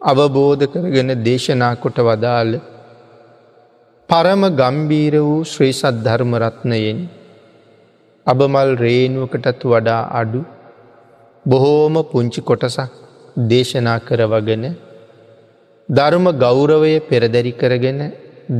අවබෝධ 0.00 0.64
කරගෙන 0.72 1.10
දේශනා 1.22 1.74
කොට 1.76 1.98
වදාළ 2.00 2.52
පරම 4.08 4.42
ගම්බීර 4.52 5.14
වූ 5.18 5.40
ශ්‍රී 5.44 5.72
සද්ධර්මරත්නයෙන් 5.72 7.00
අබමල් 8.26 8.70
රේනුවකටත් 8.76 9.64
වඩා 9.64 10.02
අඩු 10.12 10.40
බොහෝම 11.44 11.96
පුංචි 12.04 12.40
කොටසක් 12.42 12.94
දේශනා 13.50 13.98
කරවගෙන 14.00 14.64
ධර්ම 15.88 16.26
ගෞරවය 16.38 16.94
පෙරදැරි 17.00 17.52
කරගෙන 17.52 18.00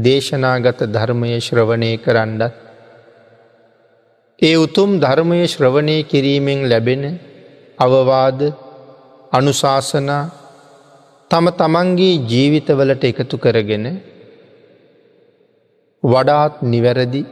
දේශනාගත 0.01 0.81
ධර්මය 0.89 1.31
ශ්‍රවණය 1.39 1.91
කරන්නත් 1.99 2.43
ඒ 4.39 4.55
උතුම් 4.57 4.91
ධර්මය 4.99 5.41
ශ්‍රවණය 5.47 5.97
කිරීමෙන් 6.05 6.61
ලැබෙන 6.69 7.05
අවවාද 7.79 8.41
අනුශාසනා 9.33 10.23
තම 11.31 11.47
තමන්ගේ 11.53 12.15
ජීවිතවලට 12.31 13.05
එකතු 13.09 13.37
කරගෙන 13.39 13.85
වඩාත් 16.03 16.55
නිවැරදි 16.65 17.23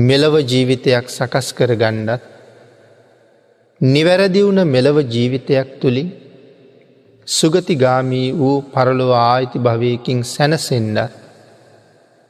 මෙලව 0.00 0.34
ජීවිතයක් 0.42 1.06
සකස් 1.08 1.48
කර 1.52 1.72
ගණ්ඩත් 1.74 2.22
නිවැරදි 3.80 4.40
වුණ 4.46 4.62
මෙලව 4.66 4.96
ජීවිතයක් 5.06 5.68
තුළින් 5.80 6.14
සුගතිගාමී 7.28 8.28
වූ 8.34 8.56
පරලොව 8.68 9.12
ආයිති 9.18 9.58
භවයකින් 9.60 10.20
සැනසෙන්ඩ 10.24 10.98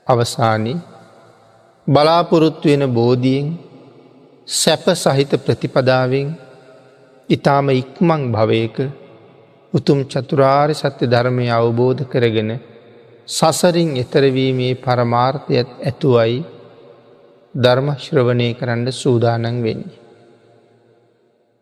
අවසානී 0.06 0.78
බලාපොරොත්තු 1.86 2.66
වෙන 2.70 2.84
බෝධියෙන් 2.90 3.48
සැප 4.48 4.84
සහිත 4.96 5.32
ප්‍රතිපදාවෙන් 5.44 6.28
ඉතාම 7.28 7.66
ඉක්මං 7.74 8.22
භවයක 8.32 8.76
උතුම් 9.76 9.98
චතුරාර් 10.04 10.68
සත්‍ය 10.72 11.04
ධර්මය 11.06 11.46
අවබෝධ 11.50 12.02
කරගෙන 12.04 12.50
සසරින් 13.28 13.90
එතරවීමේ 13.96 14.74
පරමාර්ථයත් 14.76 15.70
ඇතුවයි 15.80 16.36
ධර්මශ්‍රවනය 17.54 18.48
කරන්න 18.54 18.88
සූදානන් 18.92 19.56
වෙන්නේ. 19.62 19.96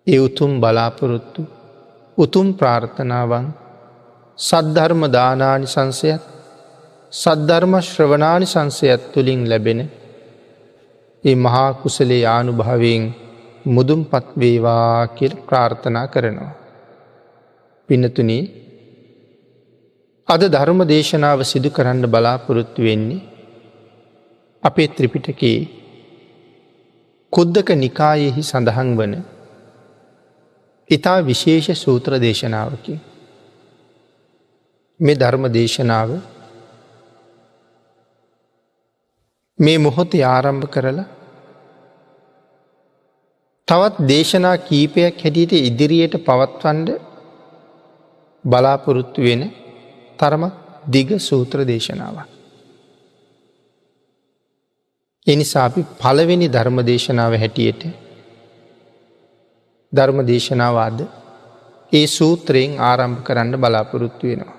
ඒ 0.07 0.19
උතුම් 0.19 0.53
බලාපොරොත්තු 0.61 1.43
උතුම් 2.19 2.49
ප්‍රාර්ථනාවන් 2.53 3.47
සද්ධර්ම 4.39 5.03
දානානි 5.09 5.67
සංසයත් 5.67 6.23
සද්ධර්ම 7.13 7.75
ශ්‍රවනානි 7.83 8.47
සංසයත් 8.47 9.03
තුළින් 9.13 9.43
ලැබෙන 9.49 9.81
ඒ 11.25 11.37
මහා 11.37 11.71
කුසලේ 11.75 12.25
ආනුභාවයෙන් 12.27 13.05
මුදුම් 13.67 14.01
පත්වේවා 14.05 15.07
කියල් 15.09 15.35
ප්‍රාර්ථනා 15.39 16.07
කරනවා. 16.07 16.64
පිනතුනී 17.89 18.43
අද 20.29 20.43
ධර්ම 20.47 20.81
දේශනාව 20.87 21.41
සිදු 21.43 21.71
කරන්න 21.71 22.07
බලාපොරොත්තු 22.07 22.81
වෙන්නේ 22.83 23.23
අපේ 24.63 24.89
ත්‍රිපිටකේ 24.89 25.59
කුද්දක 27.33 27.69
නිකායෙහි 27.77 28.43
සඳහන් 28.43 28.91
වන 28.99 29.15
ඉතා 30.91 31.19
විශේෂ 31.23 31.69
සූත්‍ර 31.77 32.13
දේශනාවකි. 32.19 32.95
මේ 35.01 35.15
ධර්ම 35.15 35.45
දේශනාව 35.53 36.11
මේ 39.59 39.79
මොහොතේ 39.79 40.25
ආරම්භ 40.27 40.69
කරලා 40.69 41.09
තවත් 43.69 44.07
දේශනා 44.09 44.57
කීපයක් 44.59 45.19
හැටියට 45.19 45.53
ඉදිරියට 45.61 46.15
පවත්වන්ඩ 46.27 46.89
බලාපොරොත්තු 48.45 49.21
වෙන 49.23 49.43
තරම 50.19 50.43
දිග 50.87 51.09
සූත්‍ර 51.19 51.59
දේශනාව. 51.65 52.17
එනිසා 55.27 55.65
අපි 55.65 55.81
පළවෙනි 56.01 56.49
ධර්ම 56.49 56.79
දේශනාව 56.83 57.33
හැටියට 57.35 57.83
ධර්ම 59.93 60.19
දේශනාවාද 60.23 60.99
ඒ 61.93 62.07
සූත්‍රයෙන් 62.09 62.73
ආරම්භ 62.81 63.23
කරන්න 63.23 63.55
බලාපොරොත්තු 63.57 64.25
වෙනවා. 64.27 64.59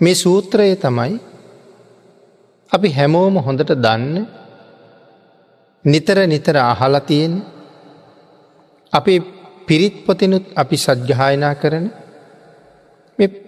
මේ 0.00 0.14
සූත්‍රය 0.14 0.76
තමයි 0.76 1.12
අපි 2.72 2.88
හැමෝම 2.90 3.36
හොඳට 3.38 3.70
දන්න 3.76 4.16
නිතර 5.84 6.18
නිතර 6.26 6.56
අහලා 6.62 7.00
තියෙන 7.00 7.34
අපේ 8.92 9.20
පිරිත් 9.66 9.94
පොතිනුත් 10.06 10.44
අපි 10.56 10.76
සජ්්‍යායනා 10.76 11.54
කරන 11.54 11.86
මේ 11.86 12.03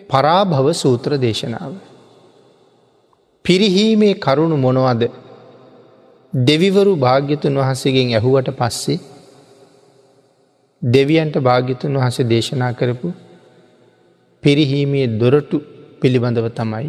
පරාභව 0.08 0.66
සූත්‍ර 0.74 1.10
දේශනාව. 1.18 1.72
පිරිහීමේ 3.44 4.14
කරුණු 4.16 4.56
මොනවද 4.56 5.02
දෙවිවරු 6.32 6.92
භාග්‍යතුන් 6.96 7.54
වහසගෙන් 7.54 8.08
ඇහුවට 8.14 8.50
පස්සේ 8.52 8.98
දෙවියන්ට 10.82 11.36
භාග්‍යතුන් 11.38 11.96
වහස 11.96 12.18
දේශනා 12.24 12.72
කරපු 12.72 13.08
පිරිහීමේ 14.42 15.06
දොරටු 15.18 15.58
පිළිබඳව 16.00 16.48
තමයි 16.50 16.88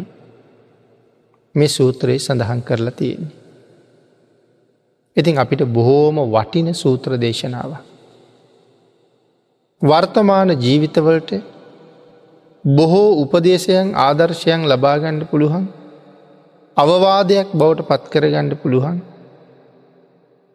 මේ 1.54 1.68
සූත්‍රයේ 1.68 2.18
සඳහන් 2.18 2.60
කරලා 2.62 2.90
තියෙන්නේ. 2.90 3.36
ඉතින් 5.16 5.38
අපිට 5.38 5.62
බොහෝම 5.68 6.16
වටින 6.26 6.68
සූත්‍ර 6.74 7.10
දේශනාව. 7.16 7.72
වර්තමාන 9.82 10.50
ජීවිතවලට 10.56 11.30
බොහෝ 12.64 13.10
උපදේශයන් 13.22 13.94
ආදර්ශයන් 13.96 14.62
ලබාගණ්ඩ 14.64 15.28
පුළුවන්. 15.30 15.64
අවවාදයක් 16.76 17.48
බවට 17.54 17.86
පත්කරගණ්ඩ 17.86 18.54
පුළුවන්. 18.54 18.98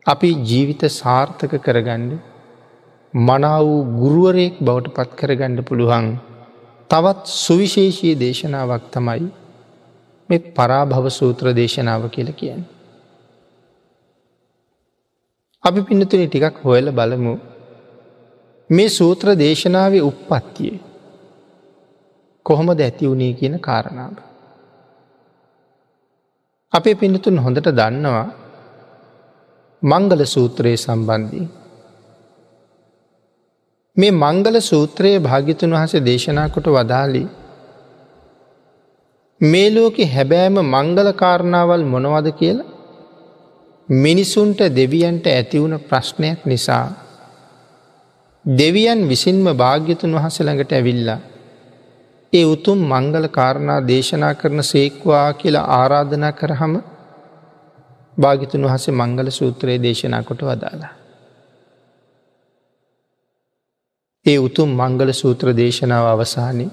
අපි 0.05 0.29
ජීවිත 0.43 0.83
සාර්ථක 0.91 1.53
කරගණ්ඩ 1.63 2.19
මනා 3.13 3.59
වූ 3.63 3.79
ගුරුවරයෙක් 4.01 4.55
බවට 4.59 4.93
පත්කරගණ්ඩ 4.93 5.65
පුළුවන්. 5.65 6.19
තවත් 6.89 7.25
සුවිශේෂී 7.37 8.15
දේශනාවක් 8.15 8.85
තමයි 8.91 9.31
මෙ 10.29 10.37
පරාභව 10.37 11.07
සූත්‍ර 11.09 11.53
දේශනාව 11.53 12.09
කියල 12.09 12.31
කියන්න. 12.31 12.63
අපි 15.63 15.79
පිනතුනි 15.81 16.27
ටිකක් 16.27 16.55
හොයල 16.63 16.91
බලමු. 16.91 17.35
මේ 18.69 18.89
සූත්‍ර 18.89 19.27
දේශනාව 19.35 19.93
උප්පත්තිය 20.01 20.92
කොහොමද 22.45 22.79
ඇති 22.79 23.09
වුණේ 23.09 23.33
කියන 23.33 23.55
කාරණාව. 23.59 24.15
අපේ 26.73 26.95
පිනතුන් 26.95 27.37
හොඳට 27.37 27.67
දන්නවා 27.71 28.27
මංගල 29.81 30.21
සූත්‍රයේ 30.25 30.77
සම්බන්ධී. 30.77 31.47
මේ 33.97 34.11
මංගල 34.13 34.57
සූත්‍රයේ 34.61 35.19
භාගිතුන් 35.19 35.73
වහස 35.73 35.93
දේශනා 36.01 36.47
කොට 36.49 36.67
වදාලි 36.67 37.23
මේ 39.41 39.67
ලෝකෙ 39.69 40.05
හැබෑම 40.05 40.57
මංගල 40.65 41.09
කාරණාවල් 41.13 41.83
මොනවද 41.85 42.27
කියලා 42.39 42.71
මිනිසුන්ට 43.89 44.59
දෙවියන්ට 44.75 45.25
ඇතිවුණ 45.27 45.75
ප්‍රශ්නයක් 45.81 46.39
නිසා 46.45 46.85
දෙවියන් 48.45 49.01
විසින්ම 49.07 49.45
භාග්‍යතුන් 49.55 50.15
වහස 50.15 50.37
ළඟට 50.41 50.71
ඇවිල්ලා 50.71 51.19
ඒ 52.33 52.45
උතුම් 52.45 52.79
මංගල 52.87 53.25
කාරණා 53.27 53.79
දේශනා 53.87 54.33
කරන 54.33 54.63
සේක්වා 54.63 55.33
කියලා 55.33 55.69
ආරාධනා 55.73 56.31
කරහම 56.31 56.73
භාගිතුන් 58.17 58.67
වහසේ 58.67 58.93
මංගල 58.93 59.29
සූත්‍රයේ 59.29 59.83
දේශනා 59.83 60.23
කොට 60.23 60.41
වදාලා. 60.41 60.93
ඒ 64.25 64.37
උතුම් 64.37 64.69
මංගල 64.71 65.13
සූත්‍ර 65.13 65.47
දේශනාව 65.57 66.05
අවසානයේ 66.05 66.71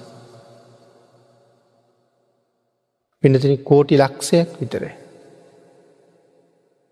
පිනතින 3.24 3.64
කෝටි 3.64 3.98
ලක්ෂයක් 3.98 4.50
විතර. 4.60 4.84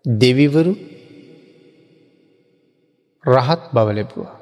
දෙවිවරු 0.05 0.73
රහත් 3.25 3.61
බවලැපුවා. 3.73 4.38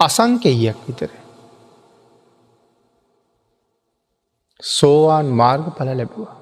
අසංකෙයියක් 0.00 0.78
විතර. 0.86 1.10
සෝවාන් 4.60 5.26
මාර්ග 5.32 5.64
පල 5.76 5.88
ලැබුවා. 5.92 6.34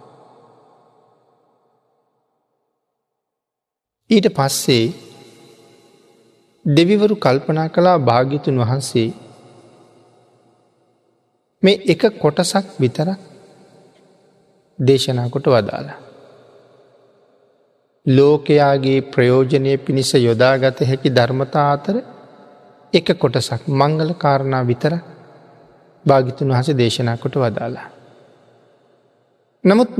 ඊට 4.10 4.26
පස්සේ 4.28 4.84
දෙවිවරු 6.64 7.14
කල්පනා 7.16 7.68
කලා 7.68 7.98
භාගිතුන් 8.00 8.58
වහන්සේ 8.58 9.08
මේ 11.62 11.80
එක 11.86 12.02
කොටසක් 12.18 12.66
විතරක් 12.80 13.20
දේශනා 14.78 15.28
කොට 15.28 15.46
වදාලා. 15.46 15.98
ලෝකයාගේ 18.06 19.00
ප්‍රයෝජනය 19.12 19.72
පිණිස 19.78 20.12
යොදාගත 20.18 20.78
හැකි 20.82 21.10
ධර්මතා 21.10 21.66
අතර 21.72 21.96
එක 22.96 23.08
කොටසක් 23.16 23.62
මංගල 23.72 24.10
කාරණා 24.16 24.62
විතර 24.62 24.94
භාගිතුන් 26.04 26.48
වහස 26.50 26.68
දේශනා 26.74 27.16
කොට 27.16 27.36
වදාලා. 27.36 27.88
නමුත් 29.64 29.90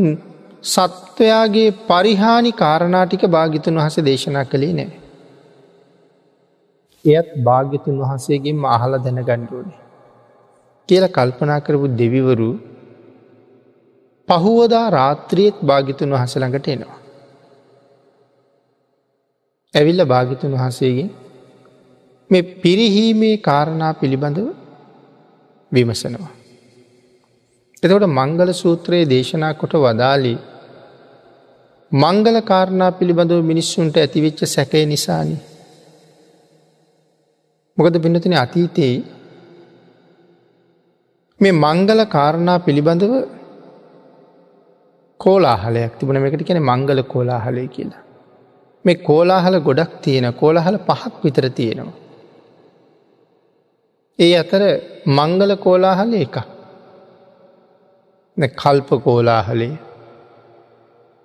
සත්වයාගේ 0.65 1.71
පරිහානි 1.87 2.53
කාරණාටික 2.55 3.23
භාගිතුන් 3.29 3.75
වහස 3.77 3.97
දේශනා 4.03 4.45
කළේ 4.45 4.73
නෑ. 4.73 4.91
එයත් 7.05 7.29
භාග්‍යතුන් 7.41 7.99
වහන්සේගෙන් 7.99 8.65
අහල 8.67 8.93
දැන 8.99 9.21
ගණ්ඩුවනේ. 9.21 9.81
කියල 10.89 11.05
කල්පනා 11.09 11.61
කරපු 11.61 11.87
දෙවිවරු 11.95 12.51
පහුවදා 14.29 14.87
රාත්‍රියත් 14.91 15.57
භාගිතුන් 15.63 16.11
වහසළඟට 16.13 16.67
එනවා. 16.69 16.99
ඇවිල්ල 19.75 20.03
භාගිතුන් 20.05 20.53
වහන්සේගෙන් 20.53 21.11
මේ 22.31 22.43
පිරිහීමේ 22.43 23.37
කාරණා 23.39 23.93
පිළිබඳව 23.95 24.49
විමසනවා. 25.73 26.33
එතකොට 27.83 28.07
මංගල 28.11 28.51
සූත්‍රයේ 28.53 29.09
දේශනා 29.09 29.55
කොට 29.55 29.75
වදාලී 29.77 30.39
මංගල 31.93 32.39
කාරණා 32.43 32.91
පිළිබඳව 32.91 33.43
මිනිස්සුන්ට 33.43 33.97
ඇතිවෙච්ච 33.97 34.41
සැකය 34.47 34.87
නිසානි. 34.87 35.37
මොකද 37.79 37.97
පිනතින 38.03 38.35
අතීතයේ 38.35 38.97
මේ 41.41 41.53
මංගල 41.55 42.01
කාරණා 42.07 42.59
පිළිබඳව 42.59 43.15
කෝලාහලයක් 45.21 45.93
තිබුණ 45.99 46.19
එකට 46.23 46.43
කියන 46.43 46.61
මංගල 46.63 47.03
කෝලාහලය 47.05 47.69
කියලා. 47.69 48.03
මේ 48.85 49.03
කෝලාහල 49.03 49.57
ගොඩක් 49.61 49.93
තියෙන 50.03 50.29
කෝලාහල 50.33 50.79
පහක් 50.89 51.15
විතර 51.25 51.49
තියෙනවා. 51.51 52.06
ඒ 54.19 54.35
අතර 54.35 54.63
මංගල 55.09 55.51
කෝලාහල 55.57 56.13
එක. 56.15 56.37
කල්ප 58.37 58.89
කෝලාහලේ 59.05 59.75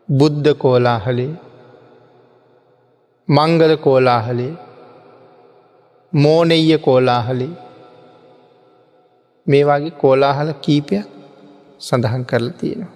බුද්ධ 0.10 0.50
කෝලාහලේ 0.54 1.34
මංගල 3.28 3.74
කෝලාහලේ 3.78 4.54
මෝනෙය 6.14 6.78
කෝලාහලේ 6.78 7.54
මේ 9.48 9.64
වගේ 9.64 9.94
කෝලාහල 10.02 10.50
කීපයක් 10.62 11.08
සඳහන් 11.80 12.24
කරලා 12.26 12.58
තියෙනවා. 12.60 12.94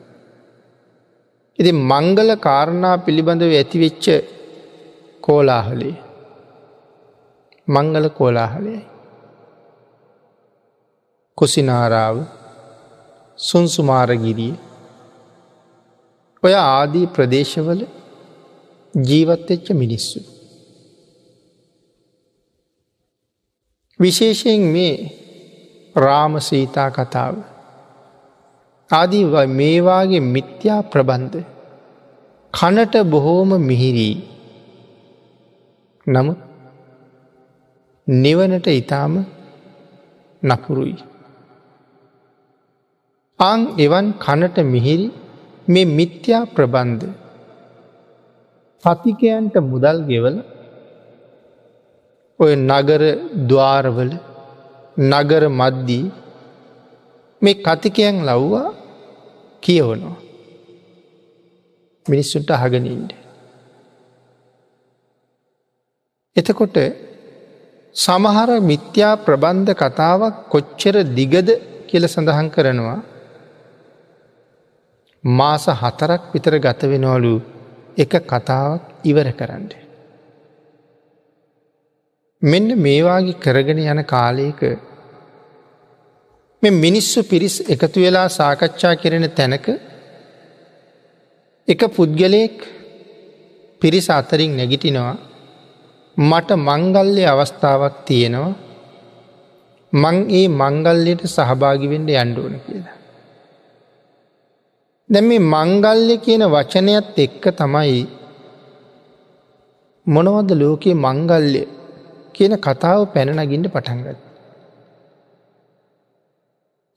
ඉති 1.59 1.71
මංගල 1.92 2.30
කාරණා 2.38 2.97
පිළිබඳව 2.97 3.53
ඇතිවෙච්ච 3.53 4.06
කෝලාහලේ 5.24 5.95
මංගල 7.68 8.07
කෝලාහලයයි. 8.09 8.94
කුසිනාරාව 11.37 12.17
සුන්සුමාරගිරිය 13.39 14.53
ඔය 16.43 16.53
ආදී 16.53 17.07
ප්‍රදේශවල 17.07 17.81
ජීවත්වෙච්ච 18.93 19.67
මිනිස්සු. 19.73 20.19
විශේෂයෙන් 23.99 24.61
මේ 24.61 24.95
රාමසීතා 25.95 26.89
කතාව. 26.91 27.35
ආදී 28.91 29.25
මේවාගේ 29.53 30.19
මිත්‍යා 30.19 30.81
ප්‍රබන්ධ 30.83 31.37
කනට 32.53 33.03
බොහෝම 33.03 33.51
මිහිරී 33.61 34.15
නමුත් 36.07 36.39
නිවනට 38.07 38.67
ඉතාම 38.67 39.13
නපුරුයි. 40.43 41.14
අං 43.39 43.59
එවන් 43.77 44.05
කනට 44.15 44.57
මිහිරි 44.65 45.07
මේ 45.67 45.85
මිත්‍යා 45.97 46.47
ප්‍රබන්ධ 46.55 47.05
පතිකයන්ට 48.83 49.55
මුදල් 49.71 49.97
ගෙවල 50.09 50.37
ඔය 52.39 52.51
නගර 52.55 53.01
දවාරවල 53.49 54.11
නගර 54.97 55.43
මද්දී 55.51 56.05
මේ 57.41 57.61
කතිකයන් 57.65 58.15
ලව්වා 58.23 58.69
කියවනවා. 59.63 60.17
මිනිස්සුන්ට 62.05 62.49
අහගනින්ට. 62.49 63.11
එතකොට 66.35 66.77
සමහර 67.95 68.49
මිත්‍යා 68.61 69.13
ප්‍රබන්ධ 69.17 69.73
කතාවක් 69.81 70.35
කොච්චර 70.53 70.95
දිගද 71.17 71.49
කියල 71.89 72.03
සඳහන් 72.07 72.49
කරනවා 72.55 73.14
මාස 75.25 75.66
හතරක් 75.74 76.22
විතර 76.33 76.56
ගතවෙනවලු 76.60 77.36
එක 77.98 78.13
කතාවක් 78.24 78.81
ඉවර 79.04 79.27
කරන්න. 79.31 79.66
මෙන්න 82.42 82.68
මේවාගේ 82.77 83.39
කරගෙන 83.39 83.80
යන 83.83 84.01
කාලයක 84.06 84.62
මෙ 86.63 86.69
මිනිස්සු 86.69 87.24
පිරිස් 87.24 87.56
එකතු 87.68 88.00
වෙලා 88.00 88.27
සාකච්ඡා 88.30 88.95
කෙරෙන 88.95 89.27
තැනක 89.31 89.68
එක 91.68 91.81
පුද්ගලයෙක් 91.89 92.57
පිරිස 93.81 94.07
අතරින් 94.10 94.51
නැගිටිනවා 94.51 95.16
මට 96.18 96.50
මංගල්ලය 96.60 97.23
අවස්ථාවක් 97.26 97.95
තියෙනවා 98.06 98.54
මං 99.94 100.18
ඒ 100.31 100.47
මංගල්ලයට 100.61 101.23
සහභාගිවෙන්ඩ 101.28 102.09
අන්ඩුවන 102.16 102.56
කියලා. 102.66 102.94
දැ 105.09 105.21
මේ 105.21 105.40
මංගල්‍ය 105.54 106.16
කියන 106.18 106.44
වචනයත් 106.45 107.18
එක්ක 107.18 107.44
තමයි 107.57 107.97
මොනවද 110.07 110.50
ලෝකයේ 110.62 111.02
මංගල්‍ය 111.06 111.62
කියන 112.33 112.54
කතාව 112.57 113.02
පැනනගින්ට 113.14 113.68
පටන්ගත්. 113.68 114.18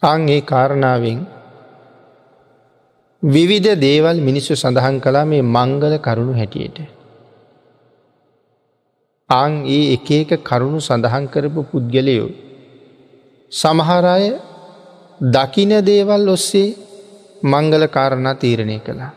අං 0.03 0.29
ඒ 0.29 0.41
කාරණාවෙන් 0.41 1.21
විවිධ 3.23 3.71
දේවල් 3.77 4.17
මිනිස්සු 4.21 4.53
සඳහන් 4.55 4.97
කලා 5.01 5.25
මේ 5.25 5.43
මංගල 5.57 5.95
කරුණු 5.99 6.33
හැටියට. 6.33 6.79
අං 9.31 9.53
ඒ 9.67 9.85
එක 9.95 10.11
එක 10.11 10.31
කරුණු 10.43 10.81
සඳහන් 10.81 11.25
කරපු 11.27 11.61
පුද්ගලයෝ. 11.71 12.29
සමහරය 13.53 14.29
දකින 15.21 15.73
දේවල් 15.85 16.29
ඔස්සේ 16.29 16.88
මංගල 17.43 17.87
කාරණා 17.87 18.35
තීරණය 18.35 18.79
කළා. 18.81 19.11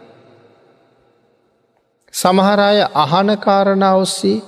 සමහරය 2.13 2.81
අහන 2.95 3.37
කාරණා 3.37 3.95
ඔස්සේ 3.95 4.41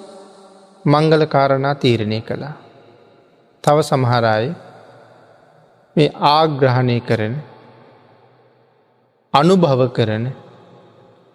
මංගල 0.86 1.26
කාරණා 1.26 1.76
තීරණය 1.76 2.22
කළා. 2.22 2.54
තව 3.64 3.78
සමහරය 3.82 4.54
මේ 5.96 6.12
ආග්‍රහණය 6.32 7.00
කරන 7.02 7.36
අනුභව 9.34 9.82
කරන 9.94 10.26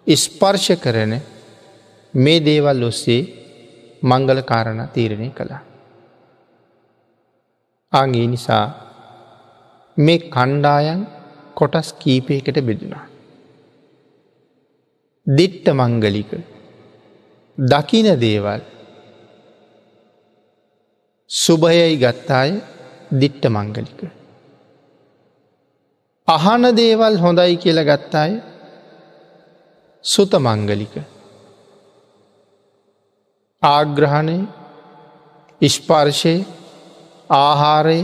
ස්පර්ශ 0.07 0.71
කරන 0.75 1.13
මේ 2.13 2.39
දේවල් 2.39 2.83
ඔස්සේ 2.83 3.21
මංගල 4.01 4.41
කාරණ 4.41 4.81
තීරණය 4.87 5.29
කළා. 5.29 5.61
ආගේ 7.93 8.27
නිසා 8.27 8.65
මේ 9.97 10.19
කණ්ඩායන් 10.29 11.18
කොටස් 11.59 11.89
කීපයකට 12.01 12.57
බෙදුනා. 12.67 13.05
දිට්ට 15.27 15.67
මංගලික 15.71 16.31
දකින 17.57 18.07
දේවල් 18.19 18.61
සුභයයි 21.29 21.97
ගත්තාය 21.97 22.51
දිට්ට 23.11 23.43
මංගලික. 23.47 23.99
අහන 26.27 26.63
දේවල් 26.75 27.15
හොඳයි 27.17 27.57
කියල 27.63 27.79
ගත්තාය 27.83 28.31
සුත 30.05 30.33
මංගලික. 30.39 30.95
ආග්‍රහණය 33.63 34.37
ඉස්පාර්ශය 35.61 36.35
ආහාරය 37.29 38.01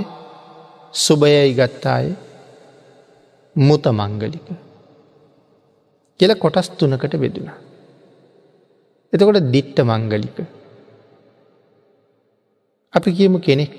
සුභයයි 0.94 1.54
ගත්තාය 1.54 2.08
මුත 3.56 3.86
මංගලික 3.88 4.48
කියල 6.20 6.34
කොටස් 6.36 6.70
තුනකට 6.70 7.16
බෙදුණ. 7.16 7.50
එතකොට 9.14 9.52
දිට්ට 9.52 9.80
මංගලික. 9.82 10.38
අපි 12.94 13.10
කියමු 13.18 13.40
කෙනෙක් 13.40 13.76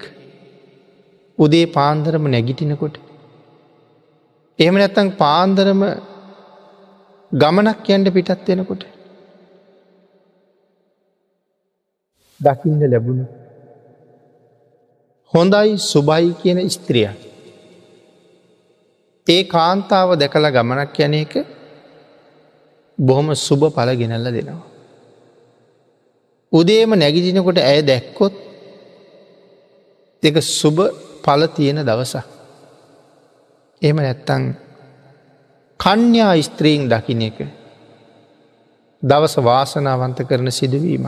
උදේ 1.38 1.66
පාන්දරම 1.66 2.28
නැගිටිනකොට. 2.30 2.96
එහෙම 4.58 4.74
නැත්තං 4.74 5.10
පාන්දරම 5.22 5.82
ගමනක් 7.32 7.88
යන්ට 7.88 8.12
පිටත් 8.14 8.48
වෙනකොට. 8.48 8.82
දකිින්ට 12.40 12.90
ලැබුණු. 12.92 13.24
හොඳයි 15.34 15.78
සුබයි 15.78 16.34
කියන 16.42 16.68
ස්ත්‍රිය. 16.70 17.25
ඒ 19.26 19.42
කාන්තාව 19.44 20.10
දැකළ 20.14 20.48
ගමනක් 20.48 20.98
යන 21.00 21.14
එක 21.14 21.34
බොහොම 22.98 23.28
සුභ 23.36 23.66
පල 23.70 23.90
ගෙනල්ල 23.94 24.28
දෙනවා. 24.28 24.62
උදේම 26.52 26.90
නැගිටිනකොට 26.92 27.58
ඇය 27.60 27.80
දැක්කොත් 27.82 28.34
දෙක 30.22 30.36
සුභ 30.42 30.80
පල 31.24 31.42
තියෙන 31.48 31.80
දවසක්. 31.80 32.24
එම 33.82 33.96
නැත්තං 33.96 34.42
කන්‍යා 35.80 36.34
ස්ත්‍රීන් 36.40 36.88
දකින 36.88 37.22
එක 37.22 37.38
දවස 39.02 39.34
වාසනාවන්ත 39.38 40.18
කරන 40.22 40.48
සිදුවීම. 40.50 41.06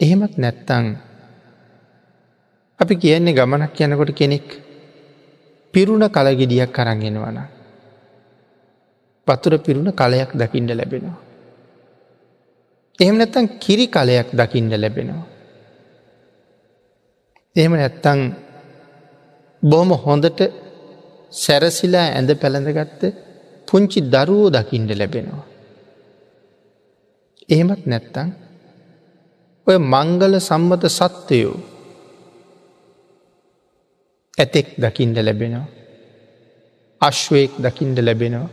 එහෙමත් 0.00 0.34
නැත්තං 0.36 0.84
අපි 2.80 2.94
කියන්නේ 2.96 3.32
ගමනක් 3.32 3.80
යනකොට 3.80 4.12
කෙනෙක් 4.12 4.48
පිරුණ 5.74 6.04
කලගෙඩියක් 6.08 6.72
කරගෙනවන. 6.72 7.38
පතුර 9.26 9.52
පිරුණ 9.58 9.90
කලයක් 9.92 10.30
දකිින්ට 10.34 10.72
ලැබෙනවා. 10.76 11.18
එහෙම 12.98 13.16
නැත්තන් 13.18 13.46
කිරි 13.60 13.86
කලයක් 13.86 14.28
දකිින්ට 14.32 14.74
ලැබෙනවා. 14.74 15.26
එහෙම 17.56 17.72
නැත්තං 17.72 18.20
බොහොම 19.62 19.90
හොඳට 20.04 20.40
සැරසිලා 21.32 22.06
ඇඳ 22.08 22.30
පැළඳගත්ත 22.34 23.02
පුංචි 23.68 24.00
දරුවෝ 24.00 24.50
දකිින්ට 24.50 24.92
ලැබෙනවා. 24.98 25.44
එහෙමත් 27.48 27.84
නැත්තං 27.86 28.28
ඔය 29.66 29.76
මංගල 29.92 30.34
සම්මත 30.38 30.84
සත්වයෝ 30.90 31.71
ඇතෙක් 34.42 34.66
දකිින්ට 34.76 35.18
ලැබෙනවා. 35.18 35.66
අශ්වයෙක් 37.00 37.52
දකිින්ට 37.58 37.98
ලැබෙනවා. 38.00 38.50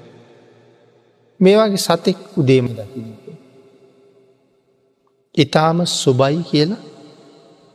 මේවාගේ 1.39 1.77
සතෙක් 1.79 2.19
උදේම 2.37 2.67
දකින්නට. 2.69 3.25
ඉතාම 5.35 5.77
සුබයි 5.93 6.39
කියලා 6.43 6.81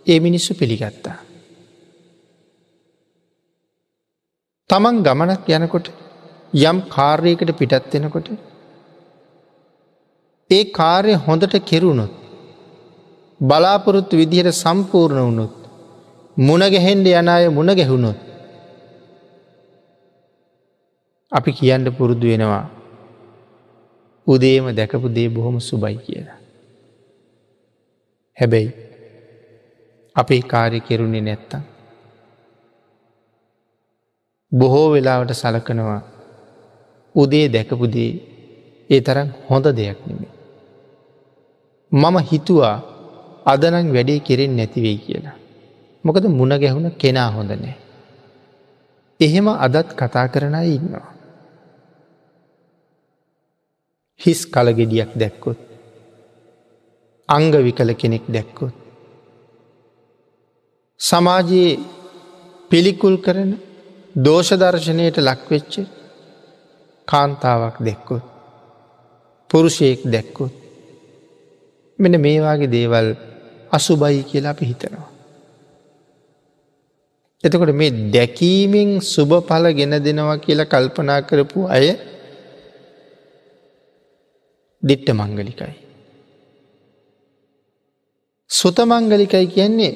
ඒ 0.06 0.18
මිනිස්සු 0.20 0.52
පිළිගත්තා. 0.54 1.18
තමන් 4.70 4.96
ගමනක් 5.02 5.46
යනකොට 5.50 5.86
යම් 6.62 6.78
කාර්යයකට 6.88 7.50
පිටත් 7.52 7.94
වෙනකොට 7.94 8.28
ඒ 10.50 10.64
කාර්ය 10.70 11.12
හොඳට 11.26 11.54
කෙරුණොත් 11.66 12.14
බලාපොරොත්තු 13.40 14.14
විදිහට 14.16 14.54
සම්පූර්ණ 14.54 15.26
වුණොත් 15.26 15.63
මුණගැහෙන්ඩ 16.36 17.06
යන 17.06 17.28
අය 17.28 17.48
මුණ 17.48 17.70
ගැහුණොත් 17.78 18.18
අපි 21.32 21.50
කියන්න 21.52 21.86
පුරුදු 21.98 22.26
වෙනවා 22.26 22.64
උදේම 24.26 24.66
දැකපු 24.76 25.08
දේ 25.08 25.28
බොහොම 25.28 25.60
සුබයි 25.60 25.96
කියලා. 25.96 26.38
හැබැයි 28.36 28.72
අපේ 30.16 30.42
කාරය 30.42 30.80
කෙරුණේ 30.80 31.20
නැත්තම්. 31.20 31.62
බොහෝ 34.52 34.88
වෙලාවට 34.90 35.32
සලකනවා 35.32 36.00
උදේ 37.14 37.46
දැකපුදේ 37.48 38.10
ඒ 38.90 39.00
තරම් 39.00 39.28
හොඳ 39.50 39.66
දෙයක් 39.76 40.00
නෙමේ. 40.06 40.32
මම 41.92 42.16
හිතුවා 42.32 42.76
අදනං 43.46 43.94
වැඩේ 43.94 44.20
කෙරෙන් 44.20 44.56
නැතිවෙයි 44.56 44.98
කියලා. 44.98 45.43
මොකද 46.04 46.24
මුණ 46.28 46.54
ගැහුණ 46.58 46.90
කෙනා 46.92 47.30
හොඳ 47.30 47.50
නෑ. 47.52 47.74
එහෙම 49.20 49.46
අදත් 49.48 49.88
කතා 49.94 50.26
කරන 50.28 50.56
ඉන්නවා. 50.66 51.08
හිස් 54.20 54.40
කලගෙඩියක් 54.46 55.10
දැක්කොත්. 55.14 55.58
අංග 57.28 57.52
විකල 57.58 57.90
කෙනෙක් 57.94 58.24
දැක්කොත්. 58.28 58.74
සමාජයේ 61.00 61.80
පිළිකුල් 62.70 63.16
කරන 63.16 63.50
දෝෂදර්ශනයට 64.16 65.16
ලක්වෙච්ච 65.18 65.74
කාන්තාවක් 67.08 67.76
දෙක්කොත්. 67.80 68.24
පුරුෂයෙක් 69.50 70.00
දැක්කොත්. 70.04 70.54
මෙන 71.98 72.14
මේවාගේ 72.20 72.72
දේවල් 72.72 73.08
අසුබයි 73.72 74.22
කියලා 74.22 74.50
අපි 74.50 74.64
හිතනවා. 74.66 75.13
එතකොට 77.44 77.72
මේ 77.72 77.90
දැකීමෙන් 78.10 78.90
සුභ 79.04 79.34
පල 79.40 79.66
ගෙන 79.72 79.96
දෙනවා 79.98 80.36
කියලා 80.36 80.64
කල්පනා 80.64 81.20
කරපු 81.20 81.60
අය 81.68 81.86
දිට්ට 84.82 85.08
මංගලිකයි. 85.10 85.74
සුත 88.50 88.78
මංගලිකයි 88.84 89.46
කියන්නේ 89.46 89.92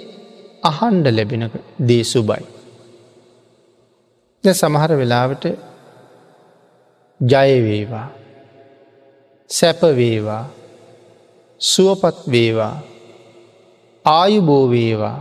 අහන්ඩ 0.63 1.07
ලැබෙන 1.09 1.45
දේ 1.79 2.05
සුබයි. 2.05 2.45
සමහර 4.45 4.91
වෙලාවට 4.97 5.45
ජයවේවා 7.21 8.09
සැපවේවා 9.51 10.45
සුවපත් 11.61 12.19
වේවා 12.31 12.77
ආයුබෝවේවා 14.05 15.19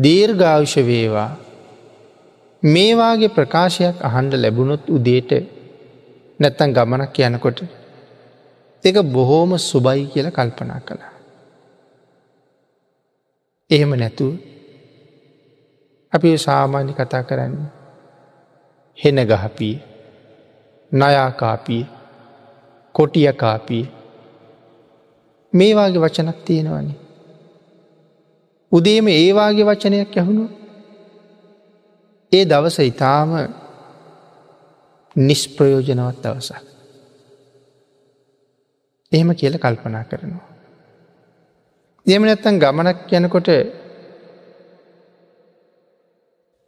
දීර්ඝාවිෂ 0.00 0.74
වේවා 0.80 1.30
මේවාගේ 2.62 3.28
ප්‍රකාශයක් 3.28 3.96
අහන්ඩ 4.02 4.34
ලැබුණොත් 4.34 4.84
උදේට 4.88 5.30
නැත්තන් 6.40 6.72
ගමනක් 6.72 7.16
යනකොට 7.28 7.60
එක 8.84 8.96
බොහෝම 9.06 9.50
සුබයි 9.60 10.06
කියල 10.06 10.28
කල්පනා 10.30 10.80
කළා. 10.80 11.14
එහෙම 13.70 13.92
නැතුව 13.94 14.32
අපි 16.12 16.38
සාමාන්‍ය 16.38 16.92
කතා 16.92 17.22
කරන්න 17.22 17.54
හෙන 18.98 19.18
ගහපිය 19.24 19.74
නයාකාපිය 20.92 21.84
කොටියකාපිය 22.94 23.84
මේවාගේ 25.52 26.02
වචනක් 26.02 26.38
තියෙනවනේ 26.44 26.99
උදේම 28.72 29.06
ඒවාගේ 29.10 29.66
වචනයක් 29.66 30.16
ඇහුණු 30.16 30.44
ඒ 32.32 32.44
දවස 32.44 32.78
ඉතාම 32.82 33.30
නිස්ප්‍රයෝජනවත් 35.16 36.22
දවසක්. 36.24 36.64
එහෙම 39.12 39.30
කියල 39.34 39.58
කල්පනා 39.58 40.04
කරනවා. 40.04 40.48
දෙම 42.06 42.22
නැත්තන් 42.22 42.58
ගමනක් 42.58 43.12
යනකොට 43.14 43.48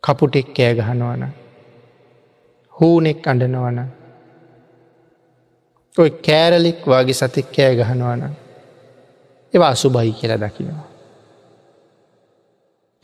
කපුටෙක් 0.02 0.48
කෑ 0.52 0.74
ගහනවන 0.74 1.22
හූනෙක් 2.74 3.26
අඩනවන 3.26 3.78
ඔය 5.96 6.10
කෑරලික් 6.20 6.80
වගේ 6.86 7.14
සතෙක් 7.14 7.52
කෑ 7.52 7.76
ගහනවන 7.76 8.22
ඒවා 9.54 9.70
අසුබයි 9.70 10.12
කියලා 10.12 10.42
දකිනවා. 10.44 10.91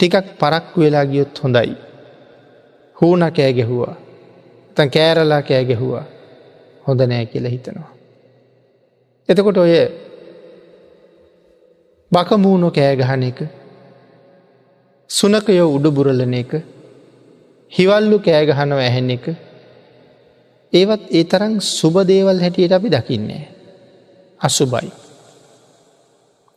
ටිකක් 0.00 0.26
පරක්කු 0.40 0.80
වෙලා 0.80 1.06
ගියොත් 1.06 1.42
හොඳයි. 1.42 1.76
හූන 2.96 3.22
කෑ 3.36 3.52
ගැහුවා. 3.52 3.96
තන් 4.76 4.90
කෑරලා 4.90 5.42
කෑ 5.42 5.64
ගැහුවා 5.64 6.04
හොඳ 6.86 7.00
නෑ 7.02 7.26
කියල 7.26 7.46
හිතනවා. 7.46 7.90
එතකොට 9.28 9.58
ඔය 9.58 9.72
බකමූුණු 12.12 12.70
කෑගහන 12.70 13.24
එක 13.30 13.40
සුනකයෝ 15.10 15.68
උඩුබුරලන 15.76 16.34
එක 16.34 16.52
හිවල්ලු 17.72 18.18
කෑගහනව 18.20 18.78
ඇහෙන 18.78 19.10
එක 19.10 19.26
ඒවත් 20.72 21.02
ඒ 21.10 21.24
තරම් 21.24 21.58
සුබදේවල් 21.70 22.40
හැටියට 22.40 22.72
අපි 22.72 22.94
දකින්නේ. 22.94 23.44
අසුබයි. 24.40 24.92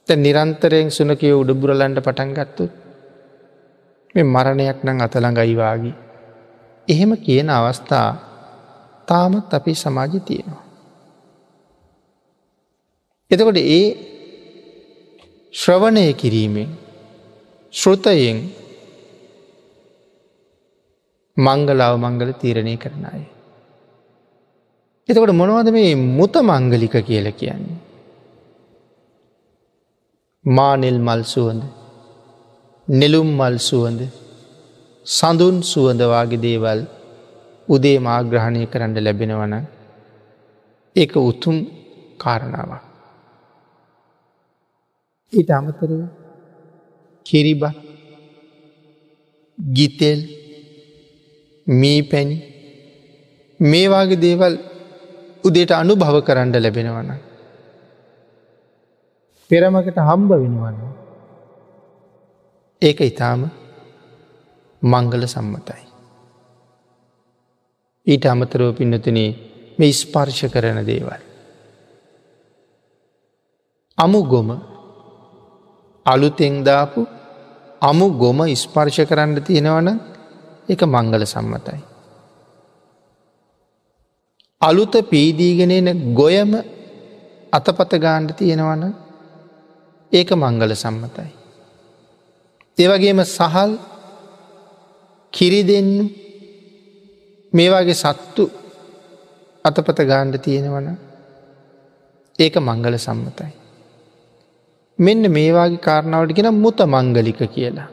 නිරන්තරයෙන් 0.08 0.92
සුනකය 0.92 1.34
උඩුබුරලන්ට 1.34 2.00
පටන් 2.06 2.32
ගත්තුත් 2.38 2.81
මේ 4.16 4.24
මරණයක් 4.26 4.80
නම් 4.84 5.00
අතළඟයිවාගේ. 5.02 5.96
එහෙම 6.88 7.12
කියන 7.18 7.50
අවස්ථා 7.50 8.10
තාමත් 9.08 9.54
අපි 9.54 9.74
සමාජ 9.74 10.14
තියෙනවා. 10.20 10.64
එතකොට 13.32 13.58
ඒ 13.58 13.86
ශ්‍රවණය 15.54 16.06
කිරීමෙන් 16.14 16.70
ශ්‍රෘතයෙන් 17.74 18.38
මංගලාව 21.38 21.94
මංගල 21.98 22.32
තීරණය 22.34 22.76
කරන 22.78 23.06
අය. 23.06 23.24
එතකොට 25.10 25.34
මොනවද 25.34 25.70
මේ 25.72 25.96
මුත 25.96 26.36
මංගලික 26.44 26.96
කියල 27.08 27.28
කියන්නේ. 27.32 27.80
මානෙල් 30.46 30.98
මල් 31.00 31.24
සුවඳ 31.24 31.81
නෙළුම් 33.00 33.30
මල් 33.40 33.56
සුවඳ 33.68 34.02
සඳුන් 35.06 35.58
සුවඳවාගේ 35.64 36.42
දේවල් 36.46 36.80
උදේ 37.68 37.98
මාග්‍රහණය 38.08 38.64
කරන්න 38.72 38.98
ලැබෙනවන 39.06 39.54
එක 40.96 41.12
උතුම් 41.22 41.58
කාරණාවක්. 42.24 42.84
ඊට 45.34 45.50
අමතරව 45.58 46.02
කිරිබ 47.26 47.64
ගිතෙල් 49.58 50.20
මී 51.68 52.02
පැණි 52.04 52.38
මේවාගේ 53.60 54.24
දේවල් 54.26 54.54
උදේට 55.44 55.72
අනු 55.72 55.94
භව 55.96 56.18
කරන්න 56.28 56.56
ලැබෙනවන. 56.66 57.10
පෙරමකට 59.50 59.98
හම්බ 60.10 60.32
වෙනවන්න. 60.34 61.01
ඒක 62.82 63.00
ඉතාම 63.02 63.42
මංගල 64.82 65.24
සම්මතයි. 65.28 65.84
ඊට 68.08 68.26
අමතරව 68.26 68.74
පින්නතුනේ 68.74 69.30
මේ 69.78 69.94
ස්පර්ශ 69.94 70.50
කරන 70.50 70.80
දේවල්. 70.86 71.22
අමු 73.98 74.22
ගොම 74.24 74.50
අලුතෙංදාපු 76.06 77.02
අමු 77.82 78.06
ගොම 78.14 78.40
ස්පර්ශ 78.56 79.02
කරන්න 79.06 79.44
තියෙනවන 79.44 79.90
එක 80.70 80.82
මංගල 80.86 81.26
සම්මතයි. 81.26 81.82
අලුත 84.62 84.94
පීදීගෙනෙන 85.10 86.14
ගොයම 86.14 86.52
අතපත 87.54 87.92
ගාණ්ඩ 87.98 88.34
තියෙනවන 88.34 88.84
ඒක 90.12 90.30
මංගල 90.34 90.74
සම්මතයි. 90.76 91.41
ඒවගේම 92.78 93.22
සහල් 93.26 93.72
කිරි 95.34 95.62
දෙන්න 95.64 95.92
මේවාගේ 97.54 98.02
සත්තු 98.04 98.44
අතපත 99.66 100.00
ගාණ්ඩ 100.04 100.38
තියෙනවන 100.40 100.88
ඒක 102.40 102.56
මංගල 102.60 102.96
සම්මතයි. 102.98 103.52
මෙන්න 105.00 105.24
මේවාගේ 105.32 105.84
කාරණාවට 105.88 106.36
ගෙන 106.36 106.50
මුත 106.56 106.80
මංගලික 106.88 107.42
කියලා. 107.56 107.90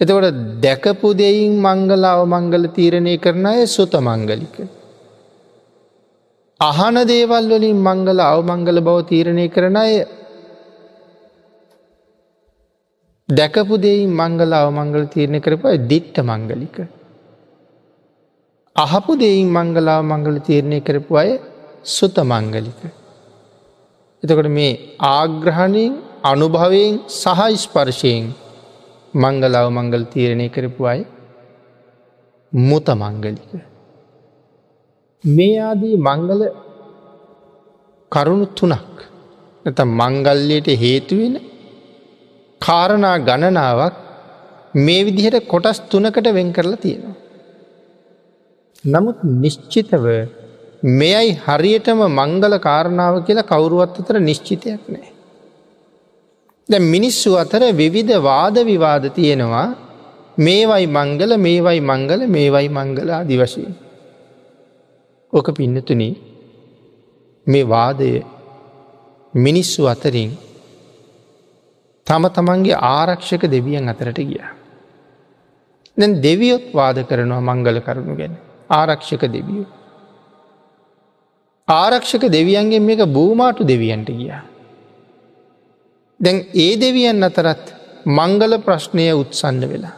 එතකොට 0.00 0.40
දැකපු 0.60 1.08
දෙයින් 1.14 1.54
මංගලාව 1.58 2.20
මංගල 2.26 2.64
තීරණය 2.68 3.14
කරන 3.18 3.46
අය 3.46 3.66
සුත 3.66 3.94
මංගලික. 4.00 4.56
අහන 6.60 6.96
දේවල් 7.06 7.48
වලින් 7.50 7.78
මංගල 7.78 8.20
අවමංගල 8.22 8.78
බව 8.80 8.98
තීරණය 9.08 9.46
කරන 9.48 9.76
අය 9.76 9.92
දැකපු 13.28 13.76
දෙයින් 13.76 14.10
මංගල 14.10 14.52
අවමංගල 14.52 15.04
තීරණය 15.12 15.40
කරපයි 15.40 15.78
දිට්ට 15.90 16.18
මංගලික. 16.22 16.76
අහපු 18.76 19.18
දෙයින් 19.18 19.48
මංගලාව 19.50 20.02
මංගල 20.04 20.36
තීරණය 20.46 20.78
කරපු 20.80 21.16
අය 21.16 21.30
සුත 21.84 22.16
මංගලික. 22.24 22.80
එතකොට 24.22 24.48
මේ 24.48 24.94
ආග්‍රහණයෙන් 25.00 25.92
අනුභවයෙන් 26.22 26.92
සහ 27.12 27.40
ස්පර්ශයෙන් 27.64 28.30
මංගලාව 29.14 29.66
මංගල 29.70 30.04
තීරණය 30.12 30.46
කරපු 30.48 30.82
අයි 30.84 31.02
මුත 32.52 32.86
මංගලික. 32.94 33.50
මේ 35.24 35.58
ආදී 35.60 35.96
මංගල 35.98 36.42
කරුණු 38.12 38.46
තුනක් 38.54 38.96
නැත 39.64 39.80
මංගල්ලයට 40.00 40.68
හේතුවෙන 40.84 41.36
කාරණා 42.60 43.16
ගණනාවක් 43.18 43.94
මේ 44.76 45.04
විදිහට 45.04 45.48
කොටස් 45.48 45.78
තුනකට 45.90 46.26
වෙන් 46.34 46.52
කරලා 46.52 46.76
තියෙනවා. 46.76 47.16
නමුත් 48.84 49.18
නිශ්චිතව 49.42 50.04
මෙයයි 50.82 51.38
හරියටම 51.46 52.00
මංගල 52.10 52.54
කාරණාව 52.58 53.14
කියලා 53.26 53.50
කවුරුවත් 53.52 54.00
අතර 54.00 54.16
නිශ්චිතයක් 54.20 54.82
නෑ. 54.88 55.08
දැ 56.68 56.82
මිනිස්සු 56.84 57.30
අතර 57.34 57.62
විවිධ 57.72 58.14
වාද 58.20 58.56
විවාද 58.64 59.04
තියෙනවා 59.10 59.66
මේවයි 60.38 60.86
මංගල 60.88 61.32
මේවයි 61.38 61.80
මංගල 61.80 62.20
මේවයි 62.28 62.68
මංගලා 62.68 63.22
දිවශී. 63.24 63.70
ඕක 65.32 65.48
පින්නතුන 65.56 66.02
මේ 67.46 67.64
වාදය 67.64 68.10
මිනිස්සු 69.34 69.82
අතරින් 69.86 70.30
තම 72.06 72.24
තමන්ගේ 72.28 72.78
ආරක්ෂක 72.90 73.42
දෙවියන් 73.46 73.88
අතරට 73.88 74.20
ගිය. 74.20 74.42
දැන් 75.96 76.12
දෙවියොත් 76.22 76.66
වාද 76.74 76.98
කරනවා 77.02 77.42
මංගල 77.42 77.78
කරුණු 77.80 78.14
ගැන 78.16 78.34
ආරක්ෂක 78.70 79.22
දෙවියෝ. 79.28 79.66
ආරක්ෂක 81.68 82.24
දෙවියන්ගේ 82.30 82.80
මේක 82.80 83.02
බූමාටු 83.08 83.62
දෙවියන්ට 83.64 84.10
ගියා. 84.10 84.42
දැන් 86.20 86.36
ඒ 86.56 86.72
දෙවියන් 86.76 87.22
අතරත් 87.22 87.64
මංගල 88.08 88.52
ප්‍රශ්නය 88.60 89.06
උත්සන්න 89.12 89.62
වෙලා. 89.64 89.96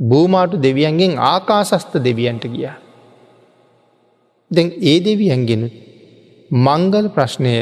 භූමාටු 0.00 0.56
දෙවියන්ගෙන් 0.58 1.18
ආකාසස්ත 1.24 1.92
දෙවියන්ට 2.04 2.44
ගිය. 2.46 2.70
දැන් 4.50 4.68
ඒ 4.82 4.98
දෙවියන්ගෙනුත් 5.00 5.74
මංගල 6.50 7.06
ප්‍රශ්නය 7.08 7.54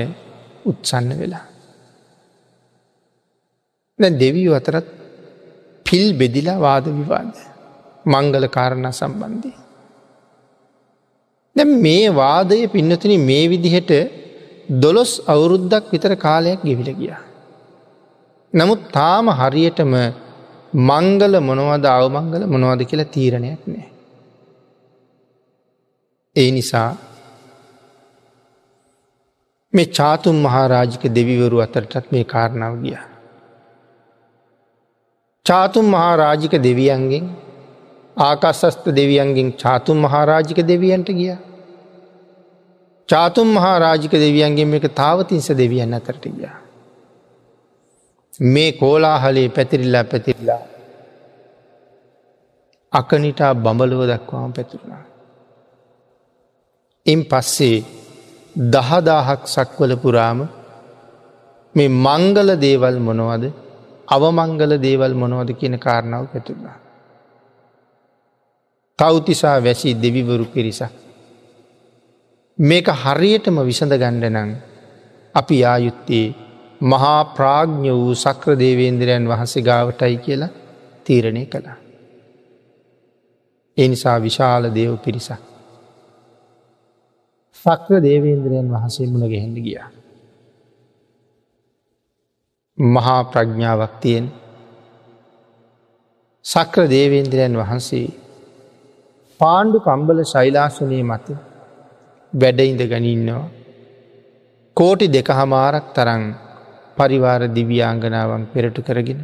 උත්සන්න 0.64 1.18
වෙලා. 1.18 1.54
දැ 3.98 4.11
දෙවියෝ 4.22 4.54
අතරත් 4.54 4.87
පිල් 5.87 6.07
බෙදිලා 6.18 6.59
වාද 6.59 6.87
විවාද 6.90 7.30
මංගල 8.07 8.46
කාරණ 8.46 8.88
සම්බන්ධය. 8.90 9.52
දැ 11.57 11.66
මේ 11.85 12.09
වාදය 12.12 12.59
පින්නතුන 12.66 13.14
මේ 13.20 13.44
විදිහට 13.48 13.92
දොළොස් 14.83 15.12
අවුරුද්දක් 15.26 15.85
විතර 15.92 16.12
කාලයක් 16.16 16.61
ගෙවිල 16.62 16.90
ගිය. 16.92 17.14
නමුත් 18.52 18.80
තාම 18.92 19.26
හරියටම 19.30 19.94
මංගල 20.90 21.35
මොනවද 21.40 21.85
අවමංගල 21.87 22.42
මොනවද 22.46 22.83
කියලා 22.90 23.12
තීරණයක් 23.16 23.62
නෑ. 23.66 23.88
ඒ 26.37 26.50
නිසා 26.50 26.90
මේ 29.72 29.92
චාතුන් 29.92 30.37
මහාරාජික 30.42 31.02
දෙවිවරු 31.18 31.59
අතරටත් 31.61 32.07
මේ 32.12 32.24
කාරණාව 32.24 32.76
ගිය. 32.85 32.96
චාතුන් 35.46 35.87
මහාරාජික 35.87 36.54
දෙවියන්ගෙන් 36.59 37.24
ආකස්සස්ත 38.16 38.85
දෙවියන්ගෙන් 38.90 39.48
චාතුන් 39.54 39.98
මහාරාජික 39.98 40.59
දෙවියන්ට 40.68 41.09
ගියා. 41.11 41.40
චාතුම් 43.09 43.48
මහා 43.48 43.78
රාජික 43.78 44.12
දෙවියන්ගේ 44.16 44.64
මේක 44.64 44.87
තාවතින්ස 44.94 45.48
දෙවියන් 45.52 45.92
අතරට 45.92 46.24
ගිය. 46.28 46.48
මේ 48.44 48.70
කෝලාහලේ 48.72 49.48
පැතිරිල්ලා 49.48 50.04
පැතිරිලා 50.04 50.62
අකනිටා 52.92 53.52
බඹලුව 53.54 54.02
දක්වාම 54.07 54.52
පැතුරුණා. 54.52 55.04
එම් 57.07 57.20
පස්සේ 57.24 57.78
දහදාහක් 58.57 59.42
සක්වල 59.46 59.92
පුරාම 59.96 60.40
මේ 61.74 61.90
මංගල 61.98 62.48
දේවල් 62.57 62.96
මොනවද 63.00 63.44
අවමංගල 64.09 64.73
දේවල් 64.79 65.14
මොනවද 65.14 65.51
කියන 65.53 65.79
කාරණාව 65.79 66.27
පැතුරුණා. 66.27 66.79
තවතිසා 68.99 69.59
වැසි 69.61 69.95
දෙවිවරු 69.95 70.45
පිරිසක් 70.47 70.93
මේක 72.59 72.87
හරියටම 72.87 73.57
විසඳ 73.61 73.93
ගණ්ඩනං 73.95 74.51
අපි 75.35 75.57
ආයුත්තේ 75.64 76.35
මහා 76.83 77.25
ප්‍රාග්ඥ 77.27 77.90
වූ 77.93 78.14
සක්‍ර 78.17 78.55
දේවේන්ද්‍රයන් 78.57 79.29
වහන්සේ 79.29 79.62
ගාවටයි 79.62 80.17
කියලා 80.19 80.53
තීරණය 81.07 81.47
කළා. 81.47 81.77
එනිසා 83.79 84.19
විශාල 84.19 84.71
දේව 84.71 84.97
පිරිසක්. 84.99 85.43
සක්‍ර 87.67 88.03
දේවේන්ද්‍රයන් 88.03 88.69
වහසේ 88.71 89.07
මුණ 89.07 89.29
ගැහෙන්ඩ 89.29 89.59
ගිය. 89.59 89.79
මහා 92.79 93.23
ප්‍රඥාවක් 93.25 93.93
තියෙන් 94.01 94.25
සක්‍ර 96.45 96.87
දේවේන්ද්‍රයන් 96.89 97.57
වහන්සේ 97.57 98.07
පාණ්ඩු 99.41 99.79
කම්බල 99.79 100.19
ශෛලාසනය 100.25 101.03
මත 101.03 101.27
වැඩඉඳ 102.33 102.81
ගනින්නවා. 102.83 103.51
කෝටි 104.77 105.07
දෙක 105.09 105.29
හමාරක් 105.31 105.87
තරං 105.95 106.23
පරිවාර 106.97 107.43
දිවියාංගනාවන් 107.49 108.47
පෙරටු 108.47 108.83
කරගෙන. 108.83 109.21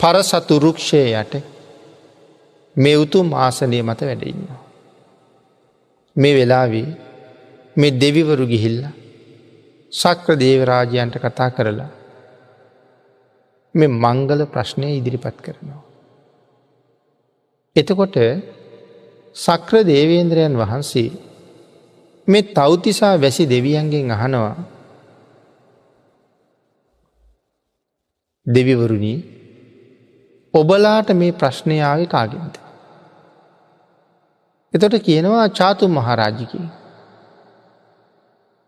පරසතු 0.00 0.54
රුක්ෂය 0.58 1.02
යට 1.14 1.34
මේ 2.76 2.96
උතුම් 2.96 3.28
ආසනය 3.36 3.78
මත 3.82 4.00
වැඩඉන්නවා. 4.00 4.60
මේ 6.16 6.34
වෙලාවේ 6.34 6.88
මේ 7.76 7.96
දෙවිවරු 7.96 8.44
ගිහිල්ල 8.46 8.82
සක්‍ර 9.92 10.36
දේවරාජයන්ට 10.36 11.14
කතා 11.16 11.50
කරලා 11.50 11.97
මේ 13.74 13.94
මංගල 13.96 14.40
ප්‍රශ්නය 14.44 14.88
ඉදිරිපත් 14.96 15.38
කරනවා. 15.40 15.82
එතකොට 17.76 18.16
සක්‍ර 19.36 19.74
දේවේන්ද්‍රයන් 19.84 20.54
වහන්සේ 20.56 21.10
මේ 22.28 22.48
තෞතිසා 22.50 23.14
වැසි 23.16 23.44
දෙවියන්ගෙන් 23.46 24.10
අහනවා 24.10 24.56
දෙවිවරුණී 28.46 29.18
ඔබලාට 30.54 31.10
මේ 31.12 31.32
ප්‍රශ්නයාව 31.32 32.00
කාගෙන්ද. 32.06 32.54
එතොට 34.74 34.96
කියනවා 35.00 35.48
චාතුම් 35.50 35.92
මහරාජිකී. 35.92 36.68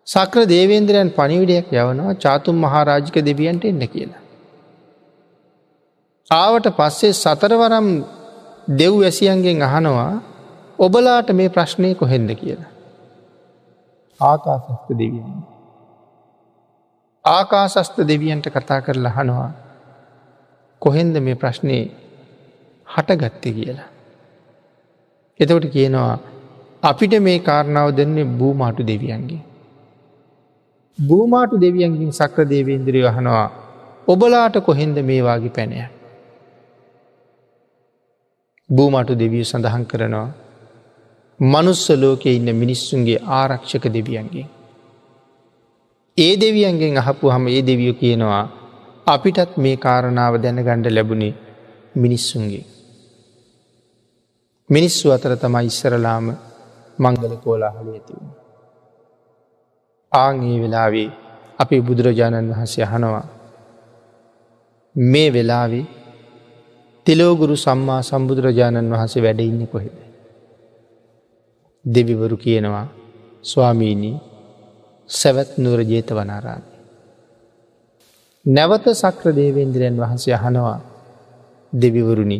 සක්‍ර 0.06 0.40
දේවේන්ද්‍රයන් 0.46 1.08
පනිවිඩයක් 1.10 1.66
යවනවා 1.74 2.14
චාතුම් 2.16 2.56
මහරාජික 2.56 3.16
දෙවියන්ට 3.22 3.64
එන්න 3.64 3.84
කියලා. 3.88 4.22
ආවට 6.30 6.66
පස්සේ 6.70 7.12
සතරවරම් 7.12 7.86
දෙව් 8.70 8.92
වැසියන්ගෙන් 8.94 9.62
අහනවා 9.62 10.12
ඔබලාට 10.78 11.30
මේ 11.32 11.48
ප්‍රශ්නය 11.48 11.88
කොහෙන්ද 11.94 12.30
කියලා. 12.34 12.70
ආකාසස්ත 14.20 14.88
දෙවියන්. 14.92 15.34
ආකාසස්ත 17.24 17.96
දෙවියන්ට 18.04 18.46
කතා 18.48 18.80
කර 18.80 18.96
ලහනවා 18.96 19.50
කොහෙන්ද 20.82 21.14
මේ 21.18 21.34
ප්‍රශ්නය 21.34 21.78
හටගත්තේ 22.86 23.52
කියලා. 23.52 23.90
එතකොට 25.40 25.66
කියනවා 25.68 26.18
අපිට 26.82 27.14
මේ 27.20 27.38
කාරණාව 27.40 27.96
දෙන්නේ 27.96 28.30
භූමාටු 28.38 28.82
දෙවියන්ගේ. 28.86 29.44
භූමාටු 30.98 31.56
දෙවියන්ගින් 31.60 32.12
සක්‍ර 32.12 32.50
දේවේන්ද්‍රී 32.50 33.04
වහනවා 33.04 33.48
ඔබලාට 34.08 34.56
කොහෙන්ද 34.60 34.96
මේවාගේ 35.02 35.56
පැනය. 35.56 35.99
භූමටු 38.70 39.18
දෙවිය 39.18 39.44
සඳහන් 39.44 39.84
කරනවා 39.84 40.28
මනුස්ස 41.40 41.84
ලෝකෙ 41.92 42.30
ඉන්න 42.30 42.48
මිනිස්සුන්ගේ 42.54 43.18
ආරක්ෂක 43.32 43.84
දෙවියන්ගේ. 43.88 44.46
ඒ 46.18 46.34
දෙවියන්ගෙන් 46.36 46.98
අහපු 46.98 47.30
හම 47.30 47.44
ඒ 47.48 47.62
දෙවියෝ 47.62 47.94
කියනවා 47.94 48.44
අපිටත් 49.06 49.56
මේ 49.56 49.76
කාරණාව 49.76 50.34
දැනගණ්ඩ 50.36 50.86
ලැබුණේ 50.88 51.34
මිනිස්සුන්ගේ. 51.94 52.64
මිනිස්සු 54.70 55.12
අතර 55.12 55.32
තමයි 55.36 55.66
ඉස්සරලාම 55.66 56.26
මංගල 56.98 57.34
කෝලාහල 57.36 57.88
ඇතිවුණ. 57.88 58.30
ආංගේ 60.12 60.58
වෙලාවේ 60.62 61.08
අපි 61.58 61.80
බුදුරජාණන් 61.80 62.50
වහන්සේ 62.50 62.84
අහනවා 62.84 63.26
මේ 64.96 65.28
වෙලාවේ 65.32 65.86
තිලෝගුරු 67.06 67.56
සම්මා 67.56 68.02
සම්බුදුරජාණන් 68.02 68.92
වහන්සේ 68.92 69.22
වැඩඉන්න 69.22 69.66
කොහෙද. 69.66 69.96
දෙවිවරු 71.84 72.36
කියනවා 72.36 72.86
ස්වාමීණී 73.44 74.16
සැවැත් 75.10 75.50
නුවර 75.58 75.80
ජේත 75.82 76.10
වනාරාම. 76.10 76.62
නැවත 78.46 78.84
සක්‍ර 78.92 79.34
දේවේන්ද්‍රයන් 79.34 79.96
වහන්සේ 79.96 80.34
අහනවා 80.34 80.78
දෙවිවරුණි 81.72 82.38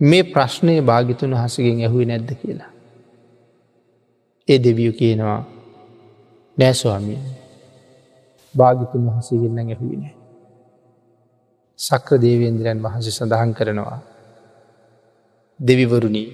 මේ 0.00 0.22
ප්‍රශ්නය 0.24 0.74
භාගිතුන් 0.82 1.32
වහසගෙන් 1.32 1.80
ඇහුයි 1.80 2.06
නැද්ද 2.06 2.30
කියලා. 2.34 2.70
ඒ 4.48 4.58
දෙවියු 4.58 4.92
කියනවා 4.92 5.40
නෑස්වාමිය 6.58 7.18
භාගිතුන් 8.54 9.02
වහසගෙන්න්න 9.08 9.58
ඇහුවි 9.66 9.96
නෑ. 9.96 10.17
සක්‍ර 11.78 12.16
දේවේන්ද්‍රයන් 12.24 12.78
වහන්සේ 12.84 13.16
සඳහන් 13.16 13.50
කරනවා. 13.58 13.98
දෙවිවරුණී 15.60 16.28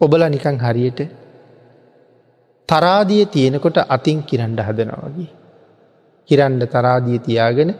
ඔබල 0.00 0.22
නිකං 0.28 0.58
හරියට 0.58 1.00
තරාදිය 2.68 3.24
තියෙනකොට 3.34 3.78
අතින් 3.88 4.18
කිරන්ඩ 4.22 4.60
හදනවගේ. 4.60 5.30
කිරන්ඩ 6.28 6.62
තරාදිය 6.74 7.18
තියාගෙන 7.26 7.70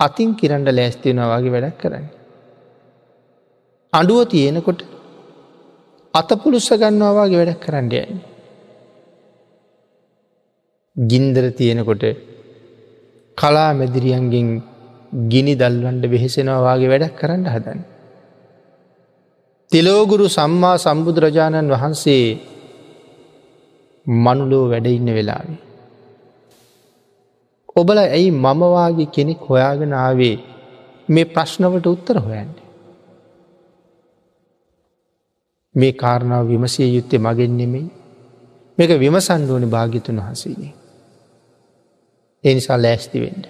අතින් 0.00 0.30
කිරන්ඩ 0.40 0.68
ලෑස්තියෙනවාගේ 0.70 1.54
වැඩක් 1.54 1.78
කරන්න. 1.82 2.06
අඩුව 3.92 4.20
තියෙනකොට 4.34 4.80
අත 6.14 6.30
පුළුස්ස 6.42 6.70
ගන්නවාගේ 6.80 7.40
වැඩක් 7.40 7.62
කරන්න 7.64 7.88
යන්න. 8.02 8.20
ගින්දර 10.96 11.44
තියෙනකොට 11.52 12.04
කලා 13.38 13.70
මැදිරියන්ගෙන් 13.74 14.48
ගිනි 15.28 15.54
දල්වන්ඩ 15.56 16.04
වෙහෙසෙනවාගේ 16.06 16.90
වැඩක් 16.90 17.14
කරන්න 17.18 17.46
හදන්න. 17.46 17.80
තිලෝගුරු 19.72 20.26
සම්මා 20.28 20.76
සම්බුදුරජාණන් 20.76 21.72
වහන්සේ 21.72 22.24
මනුලෝ 24.06 24.64
වැඩඉන්න 24.68 25.10
වෙලාවේ. 25.10 25.58
ඔබල 27.76 27.98
ඇයි 27.98 28.30
මමවාගේ 28.36 29.08
කෙනෙක් 29.08 29.42
හොයාගෙන 29.42 29.92
ආවේ 29.94 30.36
මේ 31.08 31.26
ප්‍රශ්නවට 31.26 31.86
උත්තර 31.86 32.16
හොයන්න. 32.18 32.50
මේ 35.74 35.92
කාරණාව 35.94 36.44
විමසිය 36.46 36.88
යුත්තේ 36.88 37.18
මගෙන් 37.18 37.52
නෙමෙයි 37.56 37.88
මේක 38.78 38.90
විමසන්ඩුවනි 38.96 39.66
භාගිතුන් 39.66 40.20
වහසේනේ. 40.20 40.77
එනිසා 42.44 42.78
ලෑස්තිවෙන්ඩ. 42.78 43.44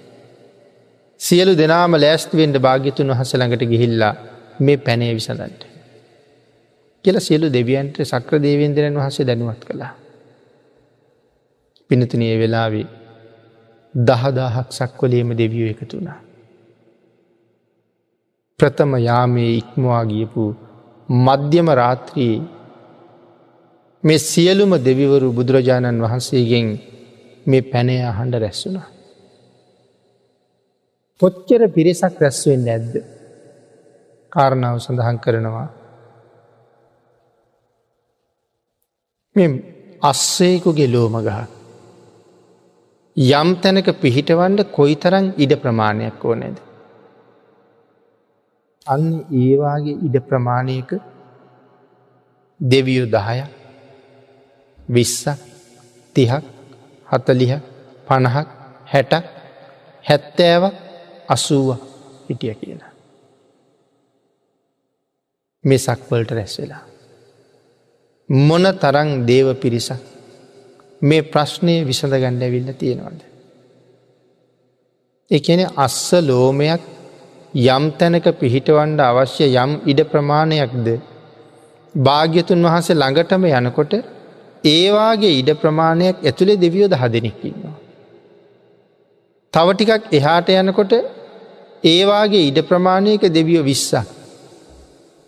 සියලු 1.19 1.53
දෙනාම 1.57 1.93
ලෑස්තිවෙන්ඩ 1.95 2.57
භාග්‍යතුන් 2.57 3.11
වහස 3.11 3.33
ළඟට 3.33 3.63
ගිහිල්ලා 3.65 4.13
මේ 4.59 4.77
පැනේ 4.77 5.11
විසඳන්ට. 5.13 5.61
කියල 7.05 7.19
සියලු 7.19 7.47
දෙවියන්ට 7.49 7.97
සක්‍ර 8.03 8.41
දේවේන්දරන් 8.41 8.95
වහසේ 8.95 9.27
දැනුවත් 9.27 9.61
කළා. 9.65 9.93
පිනතුනය 11.89 12.27
වෙලාවේ 12.39 12.87
දහදාහක් 13.93 14.69
සක්වලේම 14.71 15.29
දෙවියෝ 15.33 15.69
එකතුුණා. 15.69 16.19
ප්‍රථම 18.59 18.91
යාමේ 18.99 19.51
ඉක්මවා 19.53 20.03
ගියපු 20.05 20.43
මධ්‍යම 21.09 21.67
රාත්‍රයේ 21.71 22.39
මේ 24.03 24.19
සියලුම 24.21 24.71
දෙවිවරු 24.85 25.29
බුදුරජාණන් 25.33 26.03
වහන්සේගෙන් 26.03 26.67
මේ 27.49 27.67
පැනය 27.71 27.95
අහන්ඩ 28.03 28.35
රැස්සුනා. 28.35 28.87
කොච්චර 31.21 31.61
පිරිසක් 31.67 32.15
රැස්වෙන් 32.21 32.65
ඇද්ද 32.67 32.93
කාරණාව 34.31 34.77
සඳහන් 34.77 35.17
කරනවා. 35.17 35.67
මෙ 39.35 39.45
අස්සේකුගේ 40.01 40.87
ලෝමගහ. 40.87 41.31
යම් 43.17 43.49
තැනක 43.61 43.87
පිහිටවන්ඩ 44.01 44.59
කොයි 44.71 44.95
තරන් 44.95 45.25
ඉඩ 45.37 45.53
ප්‍රමාණයක් 45.63 46.25
ඕනැද. 46.25 46.57
අන්න 48.87 49.07
ඒවාගේ 49.41 50.01
ඉඩ 50.07 50.15
ප්‍රමාණයක 50.27 50.91
දෙවියු 52.59 53.05
දහය 53.07 53.39
විස්සක් 54.89 55.43
තිහක් 56.15 56.45
හතලිහ 57.09 57.51
පණහක් 58.07 58.47
හැට 58.87 59.13
හැත්තෑව 60.05 60.63
අසුව 61.29 61.67
හිටිය 62.27 62.53
කියලා. 62.55 62.91
මේ 65.63 65.79
සක්වලට 65.79 66.31
රැස් 66.31 66.55
වෙලා. 66.59 66.83
මොන 68.29 68.65
තරං 68.75 69.09
දේව 69.25 69.47
පිරිසක් 69.55 70.03
මේ 71.01 71.21
ප්‍රශ්නය 71.23 71.75
විසඳ 71.85 72.13
ගණ්ඩ 72.13 72.43
ඇවිල්ල 72.43 72.71
තියෙනවද. 72.75 73.21
එකන 75.31 75.61
අස්ස 75.77 76.11
ලෝමයක් 76.21 76.81
යම් 77.67 77.83
තැනක 77.93 78.25
පිහිටවන්ඩ 78.35 78.99
අවශ්‍ය 79.01 79.45
යම් 79.55 79.71
ඉඩ 79.85 80.01
ප්‍රමාණයක්ද 80.03 80.87
භාග්‍යතුන් 81.95 82.65
වහන්සේ 82.65 82.95
ළඟටම 82.95 83.45
යනකොට 83.51 83.93
ඒවාගේ 84.63 85.33
ඉඩ 85.39 85.49
ප්‍රමාණයක් 85.53 86.17
ඇතුළේ 86.23 86.57
දෙවියෝ 86.57 86.89
දහ 86.89 87.03
දෙනෙක්කින්නවා. 87.07 87.77
තව 89.53 89.67
ටිකක් 89.73 90.13
එහාට 90.13 90.49
යනකොට 90.51 90.93
ඒවාගේ 91.83 92.47
ඉඩ 92.47 92.59
ප්‍රමාණයක 92.61 93.21
දෙවියෝ 93.29 93.63
විස්සා 93.63 94.05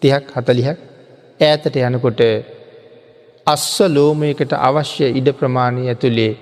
තිහක් 0.01 0.25
හතලිහක් 0.35 0.79
ඈතට 1.39 1.75
යනකොට 1.81 2.21
අස්ස 3.47 3.79
ලෝමයකට 3.89 4.53
අවශ්‍ය 4.59 5.07
ඉඩ 5.11 5.29
ප්‍රමාණය 5.31 5.87
ඇතුළේ 5.87 6.33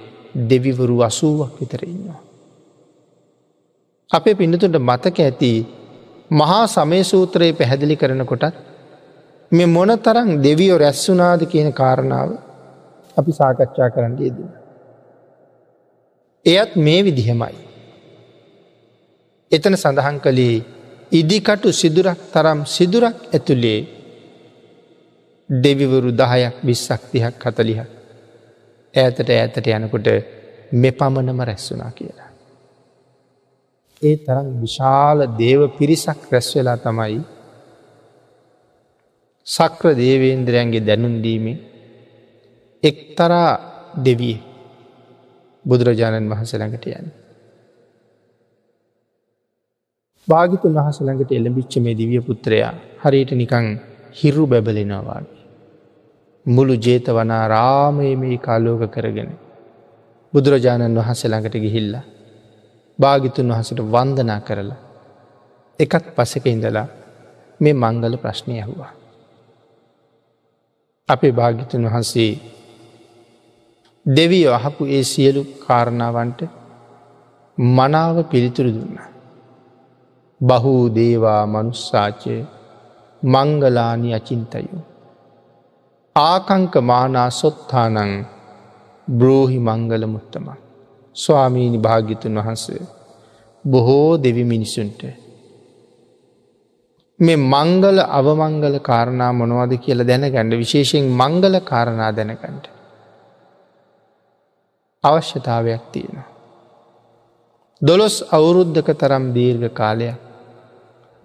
දෙවිවරු 0.50 0.98
අසුවක් 1.02 1.52
විතර 1.60 1.84
ඉන්නවා. 1.84 2.20
අපේ 4.10 4.36
පිඩතුට 4.36 4.76
මතක 4.80 5.18
ඇති 5.20 5.52
මහා 6.32 6.66
සමයසූත්‍රයේ 6.68 7.54
පැහැදිලි 7.54 7.96
කරනකොටත් 7.96 8.56
මෙ 9.52 9.66
මොන 9.68 9.92
තරං 9.98 10.30
දෙවියෝ 10.44 10.78
රැස්සුනාද 10.78 11.42
කියන 11.46 11.70
කාරණාව 11.74 12.30
අපි 13.18 13.32
සාකච්ඡා 13.32 13.90
කරන්න 13.90 14.16
යෙදෙන. 14.18 14.50
එයත් 16.46 16.72
මේ 16.78 17.02
විදිහෙමයි. 17.04 17.56
එතන 19.52 19.76
සඳහන් 19.76 20.18
කළේ 20.20 20.58
ඉදිකටු 21.12 21.70
සිදුරක් 21.74 22.20
තරම් 22.34 22.60
සිදුරක් 22.68 23.18
ඇතුළේ 23.28 23.80
දෙවිවරු 25.50 26.12
දහයක් 26.14 26.56
විස්සක් 26.64 27.02
තිහක් 27.12 27.36
කතලිහ. 27.38 27.80
ඈතට 28.94 29.30
ඈතට 29.32 29.68
යනකොට 29.70 30.08
මෙ 30.74 30.90
පමණම 30.92 31.40
රැස්සුනා 31.42 31.92
කියලා. 31.92 32.30
ඒ 34.02 34.16
තරම් 34.18 34.48
විශාල 34.62 35.20
දේව 35.38 35.62
පිරිසක් 35.78 36.20
රැස්වෙලා 36.32 36.78
තමයි 36.78 37.20
සක්‍ර 39.48 39.88
දේවේන්ද්‍රයන්ගේ 39.96 40.86
දැනුන්දීමේ 40.86 41.58
එක්තරා 42.84 43.52
දෙවිය 43.98 44.38
බුදුරජාණන් 45.66 46.30
වහසළඟට 46.30 46.86
යන්න. 46.90 47.10
භාගිතුන් 50.28 50.78
වහසළඟට 50.78 51.32
එළඹිච්ච 51.32 51.74
මේ 51.80 51.98
දිවිය 51.98 52.22
පුත්‍රයා 52.22 52.74
හරියට 53.04 53.32
නිකං 53.34 53.68
හිරු 54.14 54.44
බැබලෙනවාගේ. 54.48 55.40
මුළු 56.46 56.76
ජේත 56.78 57.08
වනා 57.10 57.48
රාමය 57.48 58.16
මේ 58.16 58.38
කාලෝක 58.38 58.84
කරගෙන. 58.88 59.32
බුදුරජාණන් 60.34 60.96
වහන්සේ 60.96 61.30
ළඟට 61.30 61.56
ගිහිල්ලා. 61.56 62.06
භාගිතුන් 63.00 63.52
වහසට 63.52 63.80
වන්දනා 63.86 64.40
කරලා. 64.42 64.80
එකත් 65.80 66.06
පසක 66.16 66.46
ඉඳලා 66.46 66.88
මේ 67.60 67.74
මංගල 67.74 68.16
ප්‍රශ්නය 68.18 68.56
ඇහුවා. 68.56 68.92
අපේ 71.10 71.32
භාගිතුන් 71.32 71.86
වහන්සේ 71.86 72.32
දෙවී 74.06 74.48
අහපු 74.48 74.84
ඒ 74.88 75.04
සියලු 75.04 75.42
කාරණාවන්ට 75.68 76.42
මනාව 77.58 78.18
පිළිතුරු 78.24 78.72
දුන්න. 78.72 78.98
බහූ 80.42 80.84
දේවා 80.96 81.44
මනුස්සාචය 81.46 82.36
මංගලානි 83.24 84.14
අචින්තයෝ. 84.14 84.82
ආකංක 86.16 86.74
මානා 86.82 87.30
සොත්තානං 87.32 88.26
බ්‍රෝහි 89.08 89.60
මංගල 89.60 90.04
මුත්තම. 90.06 90.48
ස්වාමීණි 91.16 91.78
භාගිතුන් 91.78 92.40
වහන්සේ 92.40 92.82
බොහෝ 93.66 94.18
දෙවි 94.18 94.44
මිනිසුන්ට. 94.44 95.02
මේ 97.20 97.40
මංගල 97.46 97.98
අවමංගල 98.10 98.76
කාරණා 98.80 99.32
මොනවද 99.34 99.74
කියල 99.78 100.02
දැනගණ්ඩ 100.08 100.60
විශේෂයෙන් 100.64 101.08
මංගල 101.14 101.56
කාරණා 101.62 102.12
දැනකන්ට. 102.12 102.79
අවශ්‍යතාවයක් 105.04 105.84
තියෙනවා. 105.92 106.28
දොළොස් 107.82 108.16
අවුරුද්ධක 108.32 108.90
තරම් 108.94 109.26
දීර්ඝ 109.34 109.70
කාලයක් 109.74 110.18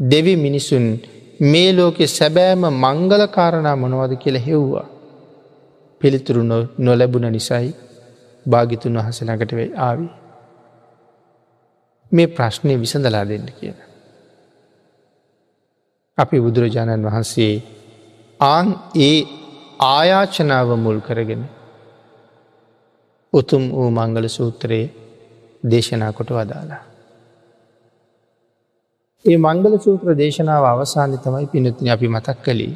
දෙවි 0.00 0.34
මිනිසුන් 0.36 0.84
මේ 1.42 1.70
ලෝකෙ 1.72 2.06
සැබෑම 2.08 2.62
මංගල 2.74 3.22
කාරණා 3.26 3.76
මොනවද 3.76 4.12
කියල 4.16 4.38
හෙව්වා. 4.38 4.86
පිළිතුරු 6.00 6.42
නොලැබුණ 6.78 7.26
නිසයි 7.32 7.70
භාගිතුන් 8.46 8.98
වහසනකට 8.98 9.52
වේ 9.52 9.70
ආවී. 9.78 10.10
මේ 12.12 12.26
ප්‍රශ්නය 12.26 12.74
විසඳලා 12.80 13.24
දෙන්න 13.28 13.48
කියන. 13.60 13.76
අපි 16.18 16.36
බුදුරජාණන් 16.40 17.06
වහන්සේ 17.06 17.54
ආන් 18.40 18.68
ඒ 19.00 19.18
ආයාචනාව 19.80 20.68
මුල් 20.76 21.00
කරගෙන 21.00 21.42
උතුම් 23.34 23.62
වූ 23.70 23.90
මංගල 23.90 24.26
සූත්‍රයේ 24.28 24.86
දේශනා 25.62 26.12
කොට 26.12 26.30
වදාලා. 26.30 26.82
ඒ 29.24 29.38
මංගල 29.38 29.74
සූත්‍ර 29.78 30.08
දේශනාව 30.14 30.64
අවසානය 30.64 31.16
තමයි 31.18 31.46
පිනතින 31.46 31.88
අපි 31.88 32.08
මතක් 32.08 32.38
කළේ. 32.44 32.74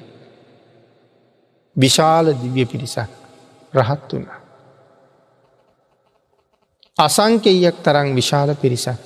විශාල 1.77 2.27
දිව්‍ය 2.35 2.65
පිරිසක් 2.67 3.11
රහත් 3.75 4.13
වුණ. 4.13 4.29
අසංකෙයක් 6.97 7.77
තරං 7.85 8.09
විශාල 8.15 8.51
පිරිසක් 8.55 9.01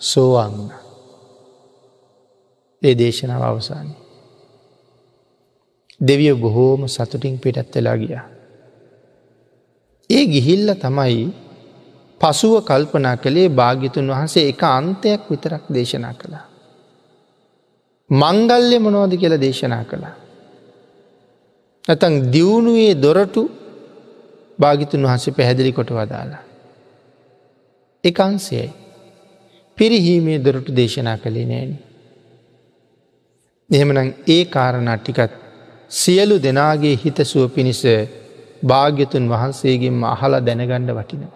සෝවාංගුණ. 0.00 0.72
ඒ 2.82 2.94
දේශනාව 2.94 3.42
අවසානය. 3.42 3.92
දෙවිය 6.00 6.34
බොහෝම 6.34 6.88
සතුටින් 6.88 7.38
පිටත් 7.38 7.74
වෙලා 7.74 7.96
ගියා. 7.96 8.39
ඒ 10.10 10.24
ගිහිල්ල 10.26 10.68
තමයි 10.76 11.24
පසුව 12.20 12.54
කල්පනා 12.64 13.16
කළේ 13.16 13.48
භාගිතුන් 13.50 14.06
වහන්සේ 14.08 14.48
එක 14.48 14.62
අන්තයක් 14.68 15.22
විතරක් 15.30 15.64
දේශනා 15.68 16.14
කළා. 16.14 16.44
මංගල්‍ය 18.10 18.78
මොනෝද 18.78 19.12
කියල 19.16 19.34
දේශනා 19.40 19.84
කළා. 19.84 20.14
නැතන් 21.84 22.14
දියුණුවේ 22.32 22.94
දොරටු 22.96 23.42
භාගිතුන් 24.58 25.02
වහන්සේ 25.02 25.34
පැහැදිලි 25.34 25.72
කොට 25.72 25.90
වදාලා. 25.90 26.42
එකන්සයයි. 28.04 28.68
පිරිහීමේ 29.78 30.38
දොරටු 30.38 30.76
දේශනා 30.76 31.18
කළේ 31.18 31.46
නෑන. 31.46 31.72
එහෙමනම් 33.70 34.08
ඒ 34.28 34.44
කාරණා 34.46 34.98
ටිකත් 34.98 35.32
සියලු 35.90 36.36
දෙනාගේ 36.42 36.96
හිතසුව 36.96 37.44
පිණිස 37.48 37.82
භාග්‍යතුන් 38.62 39.24
වහන්සේගෙන්ම 39.28 40.04
අහලා 40.04 40.40
දැනගණ්ඩ 40.40 40.90
වටිනවා. 40.90 41.34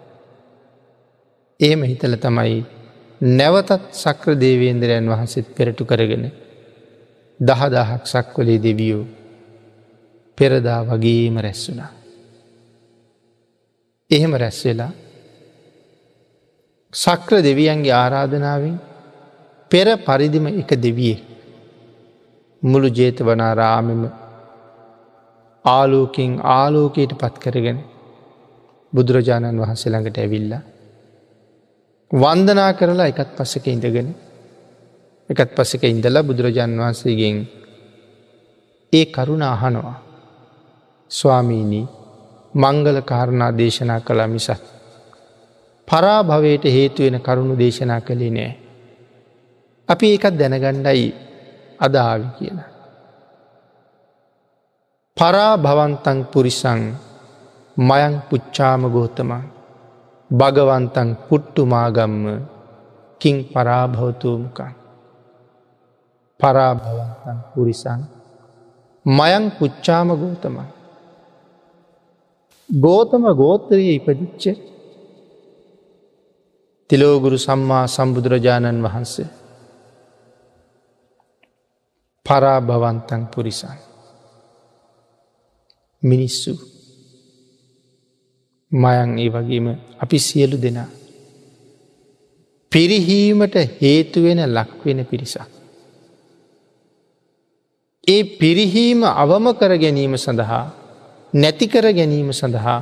එහෙම 1.60 1.82
හිතල 1.82 2.16
තමයි 2.16 2.64
නැවතත් 3.20 3.82
සක්‍ර 3.94 4.34
දේවේන්දරයන් 4.37 5.06
වහන්සේත් 5.08 5.46
පෙරටු 5.48 5.84
කරගෙන 5.84 6.24
දහදහක් 7.40 8.02
සක්වලේ 8.06 8.58
දෙවියෝ 8.58 9.04
පෙරදා 10.38 10.80
වගේම 10.84 11.37
රැස්සුනා. 11.38 11.92
එහෙම 14.10 14.32
රැස්වෙලා 14.34 14.92
සක්‍ර 16.92 17.42
දෙවියන්ගේ 17.42 17.94
ආරාධනාවෙන් 17.94 18.76
පෙර 19.70 19.87
පරිදිම 19.98 20.46
එක 20.52 20.70
දෙවියෙක් 20.76 21.22
මුළු 22.62 22.88
ජේත 22.88 23.18
වනාරාමම 23.20 24.02
ආලෝකින් 25.64 26.33
ආලෝකයට 26.42 27.12
පත් 27.14 27.38
කරගෙන 27.38 27.79
බුදුරජාණන් 28.92 29.61
වහන්සේ 29.61 29.90
ළඟට 29.92 30.18
ඇවිල්ලා. 30.18 30.62
වන්දනා 32.11 32.72
කරලා 32.72 33.07
එකත් 33.07 33.31
පස්සක 33.37 33.66
ඉඳගෙන 33.66 34.09
එකත් 35.31 35.50
පසක 35.57 35.83
ඉඳලා 35.85 36.22
බුදුරජාණන් 36.22 36.81
වහන්සේගෙන් 36.81 37.37
ඒ 38.92 39.07
කරුණ 39.07 39.42
අහනවා. 39.44 39.96
ස්වාමීණී 41.11 41.87
මංගල 42.55 42.98
කාරණා 43.03 43.50
දේශනා 43.53 44.00
කළ 44.00 44.27
මිසත්. 44.27 44.62
පරාභවයට 45.88 46.64
හේතුවෙන 46.66 47.20
කරුණු 47.20 47.59
දේශනා 47.59 48.00
කළේ 48.00 48.31
නෑ. 48.31 48.53
අපි 49.88 50.07
ඒකත් 50.09 50.38
දැනගණ්ඩයි 50.38 51.09
අදාවි 51.81 52.29
කියලා. 52.38 52.73
පරාභවන්තං 55.16 56.18
පුරිසං 56.27 56.81
මයං 57.77 58.12
පුච්චාම 58.24 58.83
ගෝතම. 58.87 59.31
භගවන්තන් 60.31 61.09
පුට්ටුමාගම්ම 61.27 62.24
කින් 63.20 63.37
පරාභවතුූමකං 63.46 64.72
පරාභවන්තන් 66.40 67.38
පුරිසං 67.50 68.00
මයං 69.07 69.44
පුච්චාම 69.53 70.09
ගෝතම. 70.14 70.57
ගෝතම 72.68 73.24
ගෝත්‍රය 73.33 73.87
ඉපදිච්ච 73.94 74.42
තිලෝගුරු 76.90 77.38
සම්මා 77.38 77.87
සම්බුදුරජාණන් 77.87 78.83
වහන්සේ 78.83 79.31
පරාභවන්තන් 82.27 83.22
පුරිසන් 83.29 83.93
මිනිස්සු. 86.04 86.52
මයන් 88.72 89.10
ඒ 89.18 89.30
වගේම 89.30 89.66
අපි 89.98 90.18
සියලු 90.18 90.56
දෙනා. 90.58 90.90
පිරිහීමට 92.72 93.56
හේතුවෙන 93.80 94.40
ලක්වෙන 94.48 95.00
පිරිසක්. 95.06 95.50
ඒ 98.06 98.22
පිරිහීම 98.34 99.00
අවම 99.14 99.46
කර 99.52 99.72
ගැනීම 99.76 100.14
සඳහා 100.16 100.64
නැතිකර 101.32 101.86
ගැනීම 101.92 102.30
සඳහා 102.32 102.80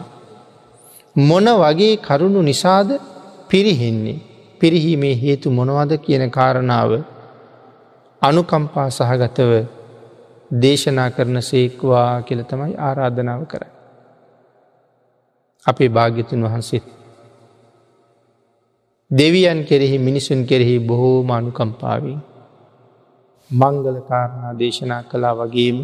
මොන 1.16 1.46
වගේ 1.54 1.94
කරුණු 1.98 2.40
නිසාද 2.42 2.88
පිරිහෙන්නේ? 3.48 4.22
පිරිහීමේ 4.60 5.14
හේතු 5.16 5.50
මොනවද 5.50 5.92
කියන 5.98 6.24
කාරණාව 6.30 6.90
අනුකම්පා 8.22 8.88
සහගතව 8.88 9.52
දේශනා 10.52 11.10
කරන 11.10 11.38
සේක්වා 11.42 12.22
කියල 12.22 12.42
තමයි 12.42 12.74
ආරාධනාව 12.78 13.44
කර. 13.44 13.62
අපේ 15.66 15.88
භාග්‍යතුන් 15.88 16.44
වහන්සේත්. 16.44 16.86
දෙවියන් 19.10 19.64
කෙරෙහි 19.64 19.98
මිනිසුන් 19.98 20.46
කෙරෙහි 20.46 20.76
බොහෝම 20.80 21.30
අනුකම්පාවෙන් 21.30 22.20
මංගල 23.50 23.98
කාරණා 24.08 24.52
දේශනා 24.58 25.02
කලා 25.02 25.34
වගේම 25.34 25.78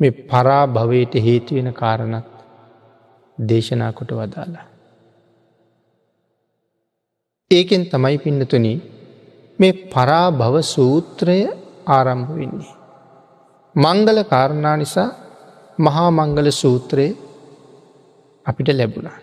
මේ 0.00 0.12
පරා 0.26 0.64
භවයට 0.66 1.14
හේතුවෙන 1.20 1.72
කාරණත් 1.72 2.28
දේශනා 3.38 3.92
කොට 3.92 4.10
වදාලා. 4.10 4.66
ඒකෙන් 7.50 7.82
තමයි 7.86 8.16
පින්නතුන 8.18 8.66
මේ 9.58 9.72
පරා 9.90 10.28
භව 10.30 10.56
සූත්‍රය 10.66 11.61
ආරම්භ 11.86 12.30
වෙන්නේ. 12.30 12.74
මංගල 13.74 14.22
කාරණා 14.22 14.76
නිසා 14.76 15.10
මහා 15.78 16.10
මංගල 16.10 16.50
සූත්‍රය 16.50 17.06
අපිට 18.46 18.68
ලැබුණා. 18.68 19.18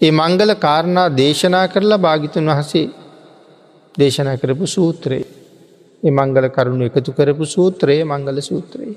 ඒ 0.00 0.10
මංගල 0.10 0.54
කාරණා 0.54 1.08
දේශනා 1.16 1.68
කරලා 1.68 1.98
භාගිතුන් 1.98 2.50
වහසේ 2.50 2.86
දේශනා 3.98 4.36
කරපු 4.36 4.66
සූත්‍රයේ 4.66 5.26
ඒ 6.02 6.10
මංගල 6.10 6.46
කරුණු 6.48 6.84
එකතු 6.84 7.12
කරපු 7.12 7.44
සූත්‍රයේ 7.44 8.04
මංගල 8.04 8.40
සූත්‍රයේ. 8.40 8.96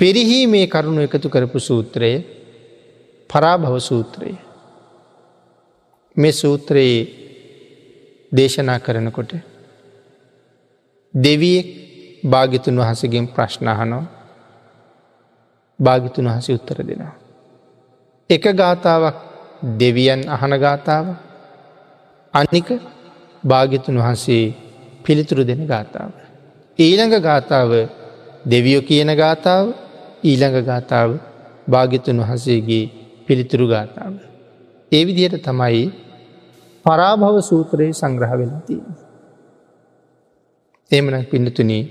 පිරිහි 0.00 0.46
මේ 0.46 0.66
කරුණු 0.66 1.00
එකතු 1.00 1.28
කරපු 1.28 1.58
සූත්‍රයේ 1.58 2.18
පරාභව 3.30 3.78
සූත්‍රයේ. 3.78 4.38
මේ 6.16 6.32
සූත්‍රයේ 6.32 7.00
දේශනා 8.32 8.78
කරනකොට 8.78 9.32
දෙවියෙක් 11.14 11.66
භාගිතුන් 12.24 12.76
වහසගෙන් 12.78 13.26
ප්‍රශ්නහනෝ 13.28 14.04
භාගිතුන් 15.78 16.26
වහස 16.26 16.48
උත්තර 16.50 16.78
දෙනවා. 16.80 17.14
එක 18.30 18.44
ගාථාවක් 18.52 19.16
දෙවියන් 19.78 20.20
අහන 20.28 20.52
ගාථාව 20.56 21.06
අනික 22.34 22.68
භාගිතුන් 23.44 23.96
වහන්සේ 23.96 24.54
පිළිතුරු 25.04 25.42
දෙන 25.44 25.60
ගාථාව. 25.64 26.10
ඊළඟ 26.78 27.16
ගාථාව 27.20 27.70
දෙවියෝ 28.44 28.82
කියන 28.82 29.10
ගාථාව 29.14 29.64
ඊළඟ 30.22 30.56
ගාථාව 30.62 31.10
භාගිතුන් 31.68 32.18
වහසේගේ 32.20 32.90
පිළිතුරු 33.26 33.66
ගාථාව. 33.66 34.14
ඒ 34.92 35.02
විදියට 35.06 35.42
තමයි 35.42 35.84
පරාභව 36.84 37.36
සූත්‍රයේ 37.40 37.92
සංග්‍රහ 37.92 38.32
වෙනති. 38.32 38.76
එමන 40.90 41.16
පිඩතුනී 41.24 41.82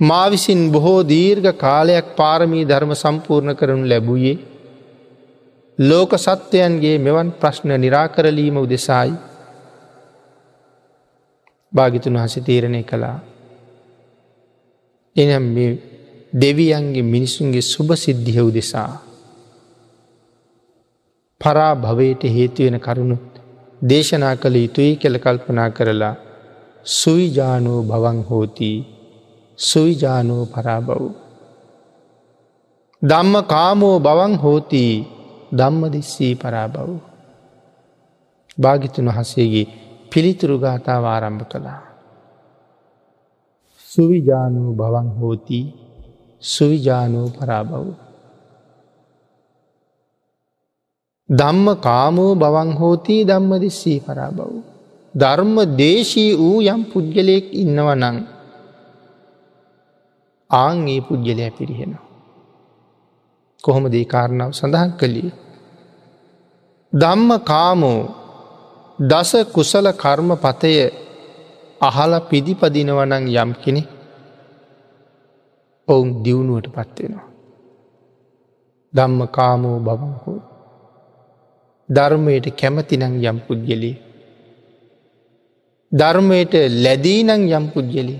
මා 0.00 0.26
විසින් 0.28 0.62
බොහෝ 0.70 1.00
දීර්ඝ 1.04 1.52
කාලයක් 1.56 2.06
පාරමී 2.16 2.64
ධර්ම 2.64 2.92
සම්පූර්ණ 2.94 3.54
කරනු 3.54 3.88
ලැබූයේ 3.88 4.36
ලෝක 5.78 6.12
සත්වයන්ගේ 6.16 6.96
මෙවන් 6.98 7.30
ප්‍රශ්න 7.32 7.70
නිරාකරලීම 7.76 8.56
උදෙසායි 8.56 9.14
භාගිතුන් 11.72 12.14
වහස 12.14 12.34
තීරණය 12.40 12.82
කළා. 12.82 13.18
එනම් 15.16 15.46
දෙවියන්ගේ 16.32 17.02
මිනිසුන්ගේ 17.04 17.62
සුභ 17.64 17.94
සිද්ධිය 17.96 18.40
උදෙසා. 18.40 18.90
පරා 21.40 21.74
භවයට 21.76 22.22
හේතුවෙන 22.26 22.78
කරුණුත් 22.80 23.26
දේශනා 23.82 24.34
කළ 24.36 24.56
යුතුයි 24.56 24.92
කෙළ 24.96 25.16
කල්පනා 25.18 25.70
කරලා 25.70 26.14
සුවිජානෝ 26.84 27.82
බවන් 27.82 28.18
හෝති 28.22 28.70
සුවිජානෝ 29.58 30.44
පරාබව්. 30.46 30.90
දම්ම 33.02 33.34
කාමෝ 33.44 33.96
බවන් 34.00 34.34
හෝති 34.36 34.82
දම්ම 35.52 35.82
දෙස්සී 35.92 36.34
පරාබව්. 36.34 36.90
භාගිතුන් 38.60 39.08
වහසේගේ 39.08 39.66
පිළිතුරු 40.12 40.58
ගාථාව 40.58 41.04
ආරම්භ 41.04 41.44
කළා. 41.44 41.82
සුවිජානූ 43.90 44.70
බවන් 44.72 45.08
හෝති 45.18 45.60
සුවිජානූ 46.42 47.28
පරාබව්. 47.30 47.86
දම්ම 51.28 51.66
කාමෝ 51.80 52.32
බවන් 52.34 52.70
හෝතිී 52.72 53.24
දම්ම 53.24 53.52
දෙස්සී 53.58 53.98
පරාබව්. 54.00 54.73
ධර්ම 55.14 55.56
දේශී 55.76 56.32
වූ 56.34 56.58
යම් 56.64 56.80
පුද්ගලයෙක් 56.84 57.46
ඉන්නව 57.54 57.88
නං 57.94 58.16
ආං 60.50 60.88
ඒ 60.88 61.00
පුද්ගලය 61.00 61.46
පිරිහෙනවා. 61.50 62.04
කොහොම 63.64 63.84
දේ 63.90 64.04
කාරණාව 64.04 64.50
සඳහන් 64.52 64.90
කළේ. 64.92 65.32
දම්ම 66.92 67.30
කාමෝ 67.42 68.00
දස 68.98 69.30
කුසල 69.52 69.86
කර්ම 69.92 70.30
පතය 70.36 70.74
අහල 71.80 72.12
පිදිපදිනවනං 72.30 73.24
යම් 73.34 73.50
කෙනෙ 73.62 73.82
ඔවුන් 75.88 76.08
දියුණුවට 76.24 76.66
පත්වෙනවා. 76.68 77.28
ධම්ම 78.92 79.20
කාමෝ 79.28 79.78
බවංහෝ 79.78 80.40
ධර්මයට 81.88 82.46
කැමතිනං 82.56 83.04
යම් 83.22 83.38
පුද්ගලී. 83.38 83.96
ධර්මයට 85.94 86.54
ලැදීනං 86.84 87.30
යම් 87.50 87.66
පුද්ගලී. 87.74 88.18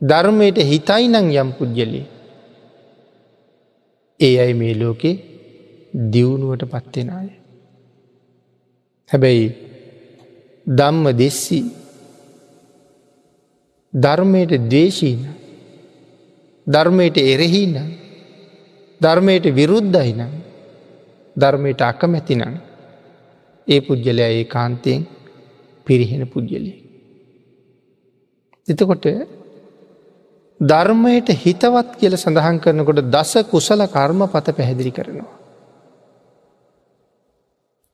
ධර්මයට 0.00 0.58
හිතයිනං 0.62 1.16
යම් 1.34 1.50
පුද්ගලී. 1.52 2.06
ඒ 4.20 4.34
අයි 4.38 4.54
මේ 4.54 4.74
ලෝකෙ 4.74 5.10
දියුණුවට 6.12 6.62
පත්වෙන 6.66 7.08
අය. 7.10 7.28
හැබැයි 9.10 9.48
දම්ම 10.66 11.06
දෙස්සී 11.16 11.64
ධර්මයට 13.92 14.52
දේශීන 14.68 15.20
ධර්මයට 16.66 17.16
එරෙහිනම් 17.24 17.90
ධර්මයට 19.00 19.44
විරුද්ධයිනම් 19.54 20.32
ධර්මයට 21.36 21.80
අකමැතිනම් 21.82 22.54
ඒ 23.68 23.80
පුද්ගලය 23.80 24.22
ඒ 24.22 24.44
කාන්තයෙන් 24.46 25.02
පිරිහෙන 25.86 26.22
පුද්ගලය. 26.26 26.72
එතකොට 28.68 29.06
ධර්මයට 30.60 31.28
හිතවත් 31.36 31.90
කියල 31.98 32.14
සඳහන් 32.14 32.60
කරනකොට 32.60 33.02
දස 33.06 33.32
කුසල 33.44 33.80
කර්ම 33.88 34.20
පත 34.28 34.46
පැහැදිලි 34.52 34.92
කරනවා. 34.92 35.34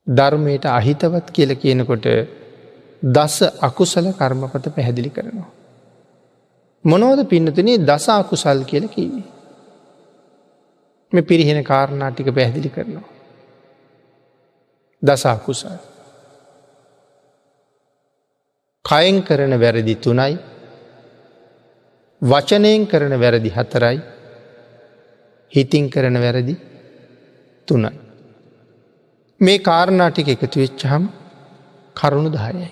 ධර්මයට 0.07 0.65
අහිතවත් 0.67 1.27
කියල 1.31 1.51
කියනකොට 1.57 2.07
දස 3.03 3.37
අකුසල 3.61 4.07
කර්මපත 4.13 4.65
පැහැදිලි 4.71 5.11
කරනවා. 5.11 5.51
මොනෝද 6.85 7.21
පින්නතුනේ 7.27 7.79
දස 7.81 8.09
අකුසල් 8.11 8.65
කියල 8.65 8.89
කීවේ. 8.89 9.29
මේ 11.13 11.23
පිරිහෙන 11.23 11.65
කාරණාටික 11.65 12.29
පැහැදිලි 12.31 12.71
කරනවා. 12.71 13.09
දසාකුසල්. 15.03 15.92
කයෙන් 18.85 19.23
කරන 19.23 19.53
වැරදි 19.61 19.95
තුනයි 19.97 20.35
වචනයෙන් 22.23 22.83
කරන 22.87 23.15
වැරදි 23.21 23.51
හතරයි 23.51 23.99
හිතින් 25.53 25.91
කරන 25.91 26.17
වැරදි 26.17 26.55
තුනයි. 27.69 27.91
මේ 29.41 29.59
කාරණාටික 29.61 30.29
එකතු 30.29 30.59
වෙච්චහම් 30.61 31.05
කරුණු 31.97 32.31
දායයි. 32.33 32.71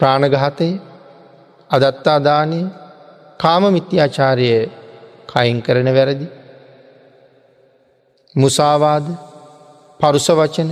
ප්‍රාණගහතය 0.00 0.68
අදත්තාදානය 1.70 2.60
කාම 3.40 3.62
මිත්‍යාචාරය 3.72 4.48
කයින් 5.28 5.58
කරන 5.62 5.88
වැරදි. 5.96 6.26
මුසාවාද 8.34 9.06
පරුස 10.00 10.26
වචන 10.30 10.70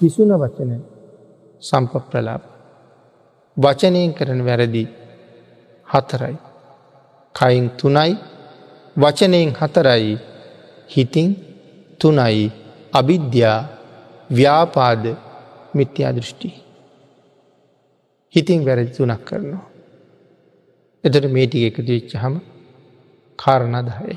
පිසුන 0.00 0.30
වචන 0.42 0.70
සම්පප්‍රලාප. 1.62 2.55
වචනයෙන් 3.56 4.14
කරන 4.14 4.40
වැරදි 4.44 4.84
හතරයි. 5.88 6.36
කයින් 7.34 7.70
තුනයි 7.70 8.12
වචනයෙන් 8.96 9.50
හතරයි 9.52 10.18
හිතින් 10.90 11.28
තුනයි 12.00 12.52
අවිද්‍යා 12.92 13.58
ව්‍යාපාද 14.30 15.04
මිත්‍යා 15.74 16.12
දෘෂ්ටි. 16.16 16.50
හිතින් 18.34 18.60
වැරදි 18.66 18.90
තුනක් 18.90 19.24
කරනවා. 19.24 19.64
එතට 21.04 21.26
මේටික 21.28 21.62
එකතු 21.68 21.82
විච්චහම 21.88 22.34
කාරණදහයි. 23.38 24.16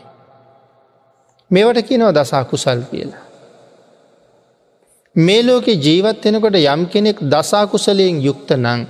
මේවට 1.51 1.87
කියනව 1.87 2.11
දසා 2.13 2.43
කුසල් 2.45 2.81
කියලා. 2.91 3.23
මේ 5.15 5.41
ලෝකෙ 5.43 5.73
ජීවත් 5.75 6.23
වෙනකොට 6.25 6.55
යම් 6.55 6.81
කෙනෙක් 6.85 7.17
දසාකුසලයෙන් 7.23 8.15
යුක්ත 8.21 8.49
නං 8.57 8.81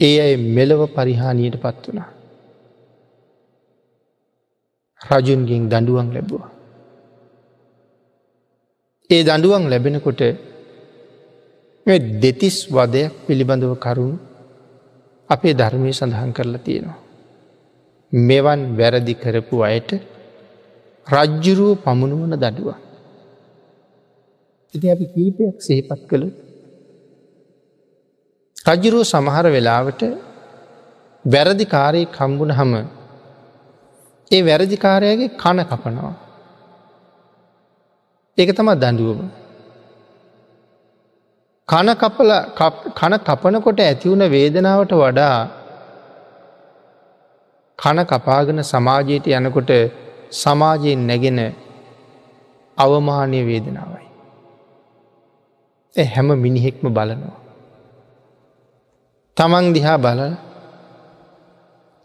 ඒ 0.00 0.16
අයි 0.20 0.36
මෙලව 0.56 0.80
පරිහානියට 0.96 1.56
පත් 1.62 1.82
වනා. 1.86 2.10
රජුන්ගෙන් 5.00 5.64
දඩුවන් 5.72 6.08
ලැබවා. 6.14 6.48
ඒ 9.10 9.22
දඩුවන් 9.24 9.64
ලැබෙනකොට 9.70 10.22
දෙතිස් 12.22 12.56
වදයක් 12.68 13.12
පිළිබඳව 13.26 13.72
කරුණු 13.76 14.18
අපේ 15.30 15.54
ධර්මය 15.54 15.90
සඳහන් 15.92 16.30
කරලා 16.32 16.64
තියෙනවා. 16.66 17.02
මෙවන් 18.12 18.60
වැරදි 18.78 19.14
කරපු 19.14 19.56
අයට 19.62 19.90
රජ්ජුරුව 21.06 21.72
පමුණුවන 21.84 22.34
දඩුවන්. 22.34 22.80
ඉති 24.74 24.86
අපි 24.90 25.04
කීපයක් 25.14 25.56
සහිපත් 25.58 26.00
කළු 26.10 26.28
රජරුව 28.66 29.02
සමහර 29.04 29.46
වෙලාවට 29.46 30.02
වැරදිකාරය 31.24 32.02
කම්බුණ 32.16 32.52
හම 32.52 32.72
ඒ 34.30 34.42
වැරදිකාරයගේ 34.42 35.28
කන 35.36 35.58
කපනවා. 35.62 36.14
ඒක 38.38 38.50
තම 38.56 38.70
දඩුවම. 38.74 39.20
කන 41.68 41.88
කපල 41.94 42.32
කන 42.94 43.14
කපනකොට 43.18 43.80
ඇතිවුණ 43.80 44.26
වේදනාවට 44.30 44.92
වඩා 44.94 45.38
කන 47.78 47.98
කපාගෙන 48.04 48.60
සමාජයට 48.64 49.26
යනකොට 49.30 49.72
සමාජයෙන් 50.32 51.00
නැගෙන 51.06 51.40
අවමානය 52.78 53.40
වේදනාවයි. 53.46 54.06
හැම 55.94 56.28
මිනිහෙක්ම 56.36 56.86
බලනවා. 56.90 57.45
තමන් 59.36 59.72
දිහා 59.72 59.98
බල 59.98 60.20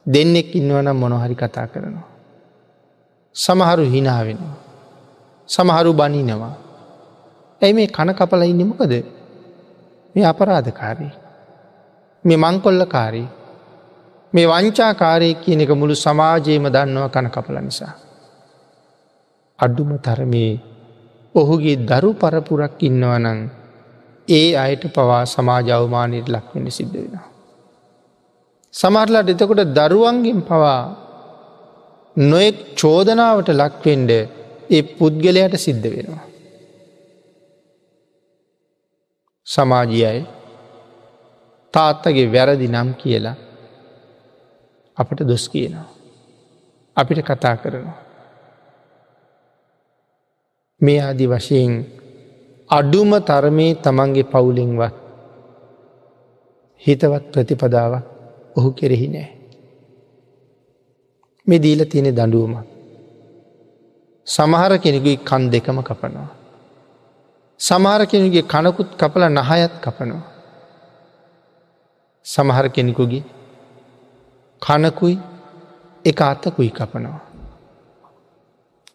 දෙන්නෙක් 0.06 0.56
ඉන්නවනම් 0.56 0.98
මොනොහරි 0.98 1.36
කතා 1.36 1.68
කරනවා. 1.68 2.10
සමහරු 3.36 3.86
හිනාවෙනවා. 3.86 4.58
සමහරු 5.50 5.92
බනිනවා. 5.94 6.56
ඇයි 7.62 7.74
මේ 7.74 7.88
කන 7.88 8.12
කපල 8.12 8.42
ඉන්නමකද 8.44 8.94
මේ 10.16 10.26
අපරාධකාරී. 10.26 11.14
මේ 12.26 12.38
මංකොල්ලකාරී 12.38 13.28
මේ 14.34 14.48
වංචාකාරය 14.48 15.30
කියන 15.36 15.62
එක 15.62 15.72
මුළු 15.72 15.96
සමාජයේම 15.96 16.68
දන්නව 16.68 17.06
කන 17.10 17.28
කපල 17.30 17.58
නිසා. 17.60 17.94
අඩුම 19.60 19.92
තරමේ 20.00 20.54
ඔහුගේ 21.36 21.80
දරු 21.80 22.12
පරපුරක් 22.14 22.76
ඉන්නවනං 22.80 23.40
ඒ 24.32 24.50
අයට 24.56 24.84
පවා 24.88 25.24
සමාජවමානයට 25.26 26.28
ලක්වෙන 26.30 26.72
සිද්ධ 26.72 26.96
වෙනවා. 26.96 27.28
සමහරලාට 28.74 29.30
එතකොට 29.30 29.64
දරුවන්ගෙන් 29.78 30.42
පවා 30.42 30.82
නොෙක් 32.16 32.58
චෝදනාවට 32.76 33.50
ලක්වෙන්ඩ 33.52 34.12
ඒ 34.70 34.82
පුද්ගලයට 34.98 35.56
සිද්ධ 35.58 35.88
වෙනවා. 35.88 36.26
සමාජයයි 39.48 40.20
තාත්තගේ 41.74 42.32
වැරදි 42.34 42.68
නම් 42.68 42.90
කියලා 42.94 43.38
අපට 44.98 45.20
දොස් 45.28 45.46
කියනවා. 45.50 45.90
අපිට 46.98 47.20
කතා 47.22 47.56
කරනවා. 47.58 48.00
මේ 50.82 51.00
ආදි 51.02 51.26
වශයෙන් 51.28 51.74
අඩුම 52.72 53.12
තරමේ 53.20 53.72
තමන්ගේ 53.84 54.30
පවුලෙන්වත් 54.32 54.96
හිතවත් 56.84 57.24
ප්‍රතිපදාව 57.34 57.94
ඔහු 58.58 58.70
කෙරෙහි 58.72 59.08
නෑ. 59.08 59.30
මේ 61.48 61.62
දීල 61.64 61.82
තියෙන 61.86 62.10
දඩුවම. 62.16 62.54
සමහර 64.28 64.72
කෙනෙකුයි 64.78 65.18
කන් 65.30 65.44
දෙකම 65.54 65.78
කපනවා. 65.82 66.30
සමහර 67.60 68.02
කෙනෙකුගේ 68.06 68.50
කනකුත් 68.54 68.90
කපල 68.96 69.24
නහයත් 69.30 69.74
කපනවා. 69.84 70.24
සමහර 72.26 72.66
කෙනෙකුගේ 72.70 73.24
කනකුයි 74.62 75.16
එක 76.06 76.20
අත්තකුයි 76.22 76.72
කපනවා. 76.72 77.22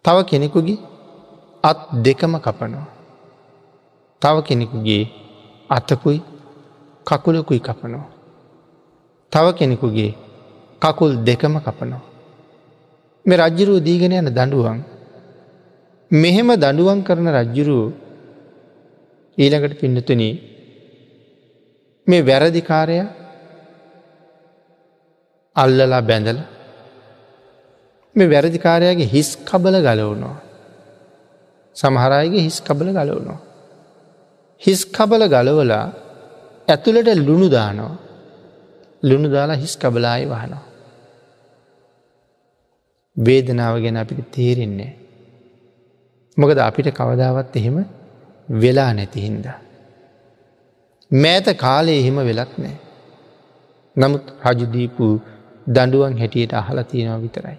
තව 0.04 0.16
කෙනෙකුගේ 0.30 0.82
අත් 1.64 1.78
දෙකම 2.04 2.34
කපනවා. 2.38 2.95
තව 4.22 4.36
කෙනෙකුගේ 4.42 5.04
අතකුයි 5.70 6.20
කකුලකුයි 7.06 7.60
කපනවා. 7.60 8.08
තව 9.32 9.46
කෙනෙකුගේ 9.58 10.12
කකුල් 10.82 11.10
දෙකම 11.18 11.54
කපනවා. 11.58 12.04
මේ 13.24 13.36
රජ්ජුරුව 13.36 13.84
දීගෙන 13.86 14.12
යන 14.12 14.28
දඩුවන් 14.28 14.78
මෙහෙම 16.10 16.48
දඩුවන් 16.54 17.00
කරන 17.02 17.28
රජ්ජුරුව 17.28 17.92
ඊළඟට 19.38 19.78
පින්නතුන 19.80 20.22
මේ 22.06 22.26
වැරදිකාරය 22.26 22.98
අල්ලලා 25.56 26.02
බැඳල 26.02 26.38
මේ 28.16 28.30
වැරදිකාරයාගේ 28.30 29.12
හිස් 29.14 29.28
කබල 29.44 29.76
ගලවනවා. 29.78 30.36
සමහරයගේ 31.76 32.46
හිස් 32.46 32.58
කබල 32.66 32.88
ගලවනවා. 32.90 33.40
හිස් 34.62 34.80
කබල 34.96 35.22
ගලවලා 35.28 35.86
ඇතුළට 36.68 37.09
ලුණු 37.18 37.48
දානවා 37.48 37.94
ලුණු 39.02 39.28
දාලා 39.30 39.57
හිස් 39.57 39.74
කබලායි 39.76 40.26
වහනවා. 40.26 40.64
වේදනාව 43.16 43.74
ගැන 43.82 43.96
අපිට 43.96 44.30
තේරෙන්නේ. 44.30 44.92
මොකද 46.36 46.59
අපිට 46.59 46.88
කවදාවත් 46.90 47.57
එහෙම 47.57 47.76
වෙලා 48.62 48.90
නැතිහින්ද. 48.92 49.46
මෑත 51.11 51.46
කාලේ 51.57 51.98
එහෙම 52.00 52.18
වෙලත් 52.28 52.52
නෑ. 52.59 52.76
නමුත් 53.96 54.24
රජුදීපු 54.46 55.07
දඩුවන් 55.66 56.18
හැටියට 56.18 56.52
අහල 56.52 56.78
තියෙනවා 56.82 57.22
විතරයි. 57.22 57.59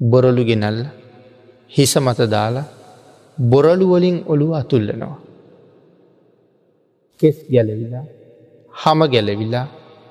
බොරලු 0.00 0.42
ගෙනල්ල 0.44 0.80
හිස 1.70 1.92
මත 1.98 2.20
දාලා 2.30 2.68
බොරලුවලින් 3.40 4.16
ඔළුව 4.26 4.52
අතුල්ලනවා. 4.52 5.16
කෙස් 7.20 7.38
ගැලවිලා 7.52 8.04
හම 8.74 9.00
ගැලවිලා 9.12 9.66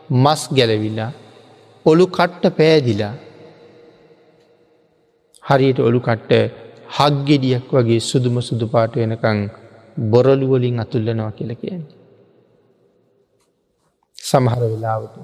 මස් 0.10 0.42
ගැලවිලා 0.58 1.12
ඔළු 1.86 2.06
කට්ට 2.08 2.56
පෑදිලා 2.58 3.14
හරියට 5.44 5.80
ඔළු 5.80 6.00
කට්ට 6.00 6.32
හක්ගෙඩියක් 6.98 7.72
වගේ 7.72 8.00
සුදුම 8.00 8.36
සුදු 8.42 8.66
පාට 8.68 8.94
වෙනකං 8.96 9.40
බොරලුවලින් 10.12 10.80
අතුල්ලනවා 10.80 11.32
කියල 11.32 11.52
කියන්නේ. 11.56 11.96
සමහර 14.18 14.62
වෙලාවට. 14.64 15.16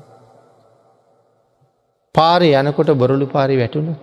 පාරය 2.16 2.50
යනකොට 2.54 2.90
බොරලු 3.02 3.26
පාරි 3.28 3.56
වැටුණු 3.58 3.94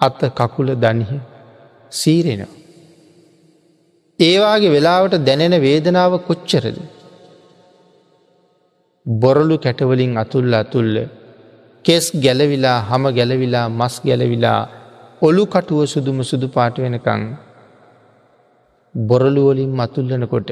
අත්ත 0.00 0.20
කකුල 0.38 0.68
දනිහ 0.76 1.12
සීරෙනවා. 1.92 2.58
ඒවාගේ 4.18 4.74
වෙලාවට 4.76 5.14
දැනෙන 5.18 5.56
වේදනාව 5.60 6.12
කොච්චරද. 6.20 6.76
බොරලු 9.06 9.56
කැටවලින් 9.58 10.12
අතුල්ල 10.16 10.52
අතුල්ල 10.54 10.96
කෙස් 11.84 12.04
ගැලවිලා 12.24 12.78
හම 12.80 13.04
ගැලවිලා 13.18 13.66
මස් 13.70 13.94
ගැලවිලා 14.00 14.60
ඔලු 15.22 15.44
කටුව 15.46 15.80
සුදුම 15.84 16.18
සුදු 16.22 16.46
පාට 16.48 16.76
වෙනකං 16.78 17.22
බොරලුවලින් 18.94 19.72
මතුල්ලනකොට 19.72 20.50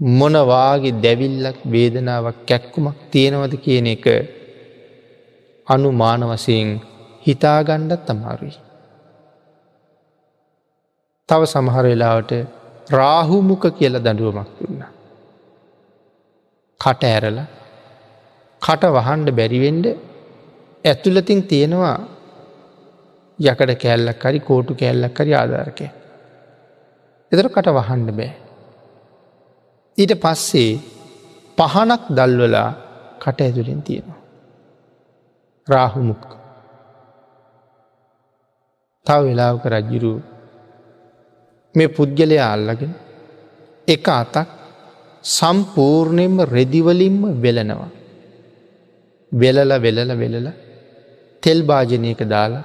මොනවාගේ 0.00 0.98
දැවිල්ලක් 1.02 1.58
වේදනාවක් 1.66 2.38
කැක්කුමක් 2.46 2.98
තියෙනවද 3.10 3.54
කියන 3.56 3.86
එක 3.86 4.06
අනු 5.68 5.88
මාන 5.92 6.22
වසයෙන් 6.22 6.70
හිතාගණ්ඩත් 7.26 8.10
අමාරුයි. 8.10 8.56
තව 11.28 11.42
සමහර 11.46 11.84
වෙලාවට 11.84 12.32
රාහුමුක 12.90 13.64
කියල 13.78 13.94
දඩුවමක් 13.98 14.48
දුන්න. 14.58 14.82
කට 16.80 17.04
ඇරල 17.10 17.38
කට 18.62 18.90
වහන්ඩ 18.96 19.28
බැරිවෙන්ඩ 19.38 19.86
ඇතුලතින් 20.84 21.40
තියෙනවා 21.50 21.96
යකඩ 23.38 23.72
කෑල්ලක් 23.82 24.18
කරි 24.18 24.40
කෝටු 24.40 24.76
කෑල්ලක් 24.80 25.14
කරි 25.18 25.32
ආධාරකය. 25.34 25.86
එතර 27.32 27.48
කට 27.48 27.74
වහන්න 27.78 28.10
බෑ. 28.18 28.32
ඊට 29.98 30.14
පස්සේ 30.22 30.70
පහනක් 31.58 32.02
දල්වලා 32.18 32.70
කට 33.22 33.38
ඇතුලින් 33.40 33.82
තියෙනවා. 33.82 34.20
රාහුමුක් 35.68 36.24
තව 39.06 39.20
වෙලාවක 39.26 39.64
රජ්ජුරු 39.72 40.14
මේ 41.74 41.94
පුද්ගලයා 41.96 42.48
අල්ලගෙන 42.54 42.92
එක 43.88 44.06
අතක් 44.20 44.48
සම්පූර්ණයෙන්ම 45.24 46.36
රෙදිවලින්ම 46.56 47.22
වෙලනවා. 47.44 47.90
වෙලල 49.32 49.72
වෙලල 49.84 50.10
වෙලල 50.22 50.48
තෙල් 51.42 51.60
භාජනයක 51.70 52.20
දාලා 52.34 52.64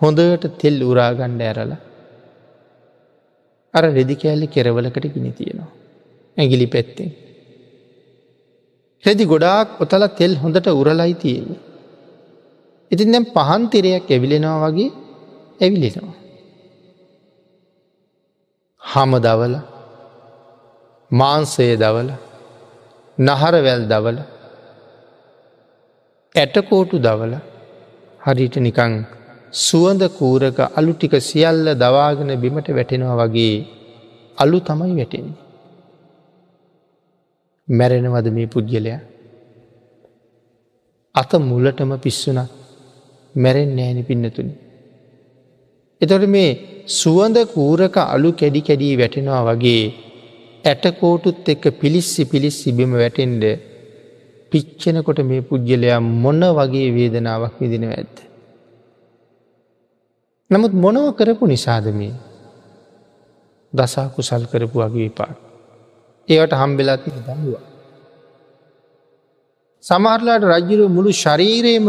හොඳට 0.00 0.44
තෙල් 0.60 0.76
උරාගණ්ඩ 0.90 1.42
ඇරල 1.48 1.72
අර 3.74 3.84
රෙදි 3.98 4.14
කෑල්ලි 4.22 4.46
කෙරවලකට 4.54 5.06
ගිනි 5.14 5.32
තියෙනවා. 5.38 5.70
ඇගිලි 6.36 6.66
පැත්තෙන්. 6.74 7.10
රෙදි 9.04 9.24
ගොඩාක් 9.32 9.68
ඔතල 9.84 10.04
තෙල් 10.20 10.32
හොඳට 10.42 10.68
උරලයි 10.80 11.14
තියෙන්නේ. 11.24 11.60
ඉතින් 12.90 13.12
දැම් 13.14 13.26
පහන්තිරයක් 13.36 14.08
ඇවිලෙනවා 14.10 14.62
වගේ 14.64 14.90
ඇවිලෙනවා. 15.60 16.16
හම 18.92 19.12
දවල 19.26 19.54
මාන්සය 21.10 21.66
දවල 21.76 22.10
නහරවැල් 23.18 23.84
දවල 23.92 24.18
ඇටකෝටු 26.34 26.96
දවල 26.98 27.34
හරිට 28.20 28.56
නිකං 28.58 28.92
සුවඳ 29.64 30.02
කූරක 30.18 30.58
අලු 30.78 30.92
ටික 30.94 31.14
සියල්ල 31.20 31.66
දවාගෙන 31.74 32.30
බිමට 32.42 32.68
වැටෙනවා 32.68 33.18
වගේ 33.22 33.56
අලු 34.38 34.58
තමයි 34.60 34.94
වැටෙන්නේ. 34.96 35.38
මැරෙනවද 37.68 38.26
මේ 38.36 38.46
පුද්ගලයා 38.46 39.00
අත 41.14 41.32
මුලටම 41.40 41.92
පිස්සුනත් 41.98 42.50
මැරෙන් 43.34 43.70
නෑනි 43.76 44.02
පින්නතුනි. 44.02 44.54
එතොට 46.00 46.24
මේ 46.26 46.50
සුවඳ 46.88 47.36
කූරක 47.46 47.96
අලු 48.06 48.30
කැඩි 48.32 48.60
කැඩී 48.62 48.94
වැටෙනවා 48.96 49.42
වගේ 49.46 49.82
ඇටකෝටුත් 50.64 51.48
එක්ක 51.48 51.64
පිලිස්සි 51.72 52.24
පිලිස්සි 52.24 52.72
බිම 52.72 52.92
වැටෙන්ඩ 52.92 53.44
පිච්චෙනකොට 54.52 55.20
මේ 55.22 55.42
පුද්ගලයා 55.42 56.00
මොන්න 56.00 56.42
වගේ 56.50 56.88
වේදනාවක් 56.90 57.54
විදිනව 57.60 57.90
ඇත්ත. 57.90 58.16
නමුත් 60.50 60.72
මොනව 60.74 61.12
කරපු 61.14 61.44
නිසාද 61.46 61.86
මේ 61.92 62.14
දසා 63.72 64.08
කුසල් 64.08 64.42
කරපු 64.46 64.76
වගේ 64.80 65.04
විපාක්. 65.04 65.36
ඒවට 66.28 66.52
හම්බෙලත් 66.54 67.02
දන්නවා. 67.06 67.64
සමහරලාට 69.84 70.44
රජ්ජුරු 70.44 70.84
මුළු 70.88 71.10
ශරීරයම 71.14 71.88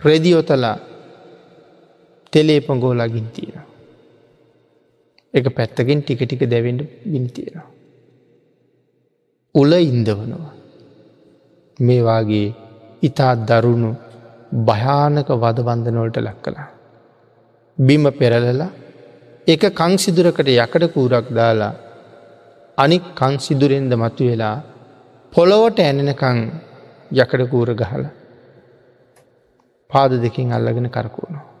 ප්‍රදියොතලා 0.00 0.78
තෙලේ 2.32 2.60
පොගෝලාගින් 2.60 3.28
තියෙන. 3.34 3.62
එක 5.34 5.46
පැත්තකින් 5.56 6.02
ටික 6.02 6.20
ටික 6.20 6.42
දැවෙන්ට 6.50 6.82
ගිනි 7.04 7.28
තියෙනවා. 7.28 7.68
උල 9.54 9.72
ඉන්දවනවා. 9.82 10.52
මේවාගේ 11.78 12.48
ඉතා 13.02 13.34
දරුණු 13.48 13.90
භයානක 14.68 15.28
වදබන්ධනොලට 15.42 16.16
ලක් 16.18 16.38
කලා. 16.44 16.68
බිම 17.78 18.04
පෙරලලා 18.12 18.70
එක 19.46 19.62
කංසිදුරකට 19.74 20.48
යකඩ 20.54 20.84
කූරක් 20.94 21.28
දාලා 21.38 21.72
අනික් 22.78 23.04
කංසිදුරෙන්ද 23.14 23.92
මතු 23.94 24.24
වෙලා 24.24 24.56
පොළොවට 25.32 25.78
ඇනෙනකං 25.80 26.38
යකඩ 27.12 27.42
කූර 27.50 27.70
ගහල 27.74 28.04
පාද 29.90 30.12
දෙකින් 30.22 30.52
අල්ලගෙන 30.52 30.88
කරකුණු. 30.88 31.51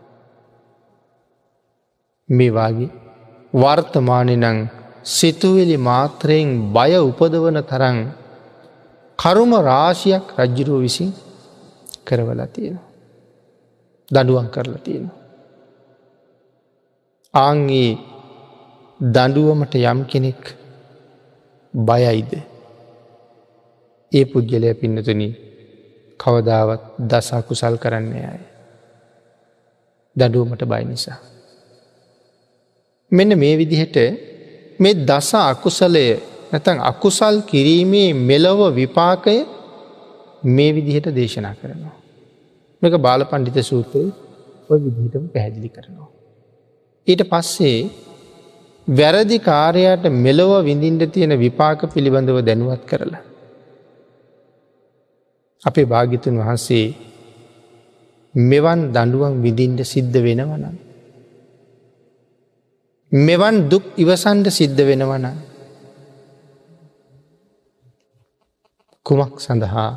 මේ 2.28 2.50
වගේ 2.50 2.90
වර්තමානනං 3.54 4.68
සිතුවෙලි 5.04 5.76
මාත්‍රයෙන් 5.78 6.72
බය 6.72 6.92
උපදවන 7.00 7.58
තරන් 7.62 7.98
කරුම 9.18 9.52
රාශියක් 9.62 10.24
රජ්ජුරුව 10.38 10.80
විසින් 10.80 11.10
කරවලා 12.04 12.46
තියෙනවා. 12.46 12.88
දඩුවන් 14.08 14.48
කරලා 14.48 14.78
තියෙනවා. 14.78 15.18
ආංගේ 17.34 17.98
දඩුවමට 19.00 19.74
යම් 19.74 20.00
කෙනෙක් 20.04 20.42
බයයිද. 21.74 22.32
ඒ 24.12 24.24
පුද්ගලය 24.24 24.74
පින්නතුන 24.74 25.22
කවදාවත් 26.20 26.82
දසා 27.00 27.42
කුසල් 27.42 27.76
කරන්නේ 27.76 28.26
අය. 28.26 28.42
දඩුවමට 30.16 30.62
බයි 30.64 30.84
නිසා. 30.84 31.31
මෙන්න 33.12 33.38
මේ 33.38 33.54
විදිහට 33.56 33.96
මේ 34.80 34.94
දස 35.02 35.30
අකුසලය 35.42 36.06
නැතන් 36.52 36.78
අකුසල් 36.82 37.36
කිරීමේ 37.42 38.08
මෙලොව 38.22 38.60
විපාකය 38.74 39.36
මේ 40.46 40.70
විදිහට 40.72 41.08
දේශනා 41.10 41.54
කරනවා. 41.54 41.96
මේක 42.82 42.94
බාල 42.98 43.20
පණ්ඩිත 43.24 43.58
සූත්‍රය 43.64 44.04
ඔය 44.70 44.78
විදිහටම 44.78 45.24
පැහැදිලි 45.34 45.68
කරනවා. 45.68 46.08
ඊට 47.06 47.22
පස්සේ 47.30 47.78
වැරදි 48.88 49.38
කාරයට 49.40 50.04
මෙලොව 50.18 50.52
විඳින්ට 50.64 51.12
තියෙන 51.12 51.34
විපාක 51.38 51.80
පිළිබඳව 51.94 52.38
දැනුවත් 52.40 52.82
කරලා. 52.86 53.22
අපේ 55.62 55.84
භාගිතුන් 55.84 56.38
වහන්සේ 56.38 56.86
මෙවන් 58.34 58.80
දඩුවන් 58.92 59.34
විදින්ට 59.42 59.80
සිද්ධ 59.84 60.18
වෙනවනම්. 60.18 60.76
මෙවන් 63.12 63.68
දුක් 63.68 63.84
ඉවසන්ඩ 63.94 64.48
සිද්ධ 64.48 64.80
වෙනවන. 64.80 65.26
කුමක් 69.06 69.34
සඳහා 69.38 69.90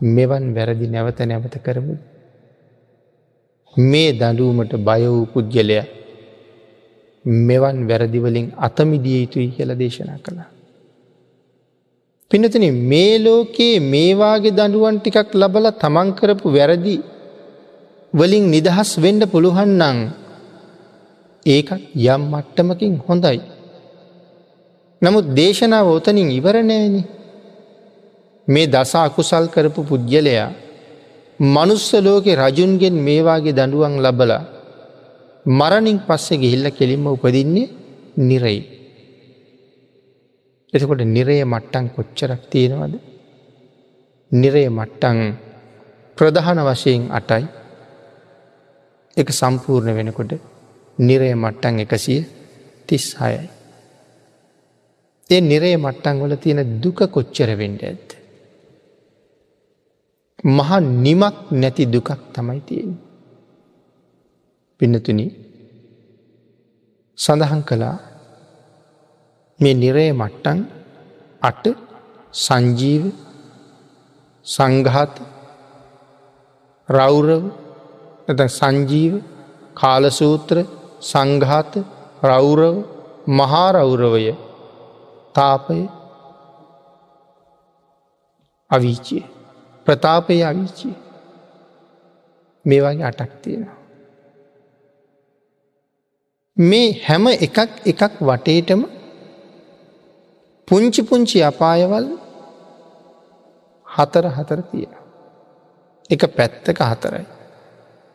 මෙවන් 0.00 0.54
වැරදි 0.54 0.86
නැවත 0.86 1.18
නැවත 1.22 1.54
කරමු. 1.58 1.94
මේ 3.76 4.12
දඩුවමට 4.12 4.72
බය 4.78 5.02
වූ 5.04 5.26
පුද්ගලය 5.26 5.78
මෙවන් 7.24 7.76
වැරදිවලින් 7.88 8.52
අතමිදිය 8.58 9.18
යුතුයි 9.22 9.50
කියල 9.50 9.70
දේශනා 9.74 10.18
කළා. 10.18 10.48
පිනතන 12.30 12.64
මේ 12.84 13.18
ලෝකයේ 13.18 13.80
මේවාගේ 13.84 14.50
දඩුවන් 14.50 14.96
ටිකක් 15.00 15.34
ලබල 15.34 15.66
තමන්කරපු 15.74 16.48
වැරදි 16.48 16.96
වලින් 18.14 18.44
නිදහස් 18.50 18.90
වෙන්ඩ 18.98 19.24
පුළුහන්නන් 19.26 20.21
ඒකත් 21.46 21.80
යම් 22.06 22.22
මට්ටමකින් 22.24 22.94
හොඳයි. 22.98 23.40
නමුත් 25.02 25.26
දේශනාව 25.34 25.86
ඔතනින් 25.88 26.28
ඉවරණෑන 26.30 26.96
මේ 28.48 28.66
දසා 28.66 29.04
අකුසල් 29.04 29.46
කරපු 29.46 29.80
පුද්ගලයා 29.82 30.48
මනුස්ස 31.40 31.88
ලෝකෙ 31.98 32.32
රජුන්ගෙන් 32.34 32.96
මේවාගේ 32.98 33.52
දඩුවන් 33.52 33.94
ලබල 33.98 34.32
මරණින් 35.46 35.98
පස්සෙ 36.00 36.34
ගිහිල්ල 36.36 36.66
කෙලින්ම 36.70 37.06
උපදින්නේ 37.06 37.72
නිරයි. 38.18 38.60
එතකොට 40.72 41.02
නිරය 41.06 41.36
මට්ටන් 41.44 41.86
කොච්චරක් 41.88 42.42
තියෙනවද. 42.48 42.94
නිරය 44.30 44.64
මට්ටං 44.68 45.18
ප්‍රධාන 46.18 46.60
වශයෙන් 46.60 47.02
අටයි 47.10 47.44
එක 49.16 49.28
සම්පූර්ණ 49.30 49.96
වෙනකොට 49.98 50.51
නිරය 50.98 51.34
මට්ටන් 51.34 51.80
එකසිය 51.80 52.22
තිස් 52.86 53.06
හයයි. 53.16 53.48
ඒ 55.30 55.40
නිරේ 55.40 55.76
මට්ටන් 55.76 56.20
වල 56.22 56.34
තියෙන 56.36 56.80
දුක 56.80 57.00
කොච්චර 57.10 57.50
වෙන්ඩ 57.56 57.82
ඇත්ත. 57.82 58.08
මහා 60.48 60.80
නිමක් 60.80 61.36
නැති 61.52 61.84
දුකක් 61.86 62.10
තමයි 62.34 62.60
තියෙන. 62.60 62.92
පින්නතුන 64.80 65.20
සඳහන් 67.18 67.62
කළා 67.62 67.96
මේ 69.60 69.74
නිරේ 69.74 70.12
මට්ටන් 70.12 70.58
අට 71.42 71.64
සංජීව 72.34 73.04
සංඝාත 74.46 75.14
රෞරව 76.88 77.44
සංජීව 78.50 79.14
කාලසූත්‍ර 79.74 80.56
සංඝාත 81.02 81.72
රෞරව 82.22 82.74
මහාරෞරවය 83.28 84.24
තාපය 85.34 85.80
අවිචිය 88.70 89.24
ප්‍රතාපය 89.86 90.36
අවිචිය 90.42 90.94
මේ 92.64 92.80
වගේ 92.80 93.04
අටක් 93.04 93.32
තියෙනවා. 93.42 93.78
මේ 96.56 96.88
හැම 97.06 97.26
එකක් 97.26 97.58
එකක් 97.84 98.14
වටේටම 98.20 98.82
පුංචි 100.68 101.02
පුංචි 101.02 101.38
අපායවල් 101.42 102.06
හතර 103.86 104.26
හතර 104.28 104.60
තියෙන. 104.70 104.94
එක 106.10 106.22
පැත්තක 106.36 106.78
හතරයි. 106.82 107.24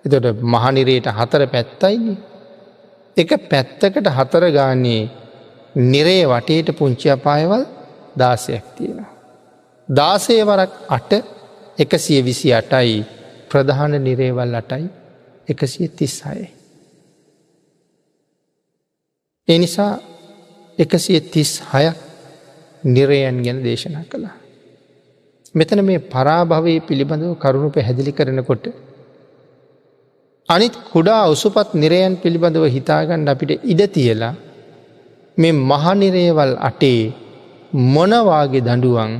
එතොට 0.05 0.41
මහනිරයට 0.43 1.07
හතර 1.09 1.41
පැත්තයින්නේ. 1.47 2.36
එක 3.17 3.31
පැත්තකට 3.49 4.07
හතර 4.09 4.43
ගානයේ 4.51 5.09
නිරේ 5.75 6.23
වටේට 6.25 6.69
පුංචි 6.73 7.09
අපායවල් 7.09 7.63
දාසයක් 8.15 8.65
තියෙන. 8.75 9.05
දාසය 9.89 10.35
වරක් 10.41 10.71
අට 10.89 11.11
එකසිය 11.77 12.21
විසි 12.21 12.53
අටයි 12.53 13.05
ප්‍රධාන 13.49 13.93
නිරේවල් 13.99 14.55
අටයි 14.55 14.85
එකසිය 15.47 15.87
තිස්සාය. 15.89 16.47
එනිසා 19.47 19.93
එකසිය 20.77 21.19
තිස් 21.23 21.51
හයක් 21.63 21.97
නිරයන් 22.83 23.37
ගැන 23.43 23.63
දේශනා 23.63 24.03
කළා. 24.03 24.35
මෙතන 25.55 25.81
මේ 25.81 25.99
පරාභවය 26.07 26.73
පිළිබඳව 26.79 27.33
කරුණු 27.35 27.69
පැහැදිලි 27.69 28.11
කරනකොට. 28.11 28.65
අනිත් 30.49 30.75
කුඩා 30.91 31.23
උසුපත් 31.25 31.69
නිරයන් 31.73 32.13
පිළිබඳව 32.15 32.65
හිතාගන්න 32.69 33.27
අපිට 33.27 33.51
ඉඩ 33.65 33.81
තියලා 33.89 34.35
මේ 35.37 35.53
මහනිරේවල් 35.61 36.53
අටේ 36.61 37.01
මොනවාගේ 37.89 38.61
දඩුවන් 38.61 39.13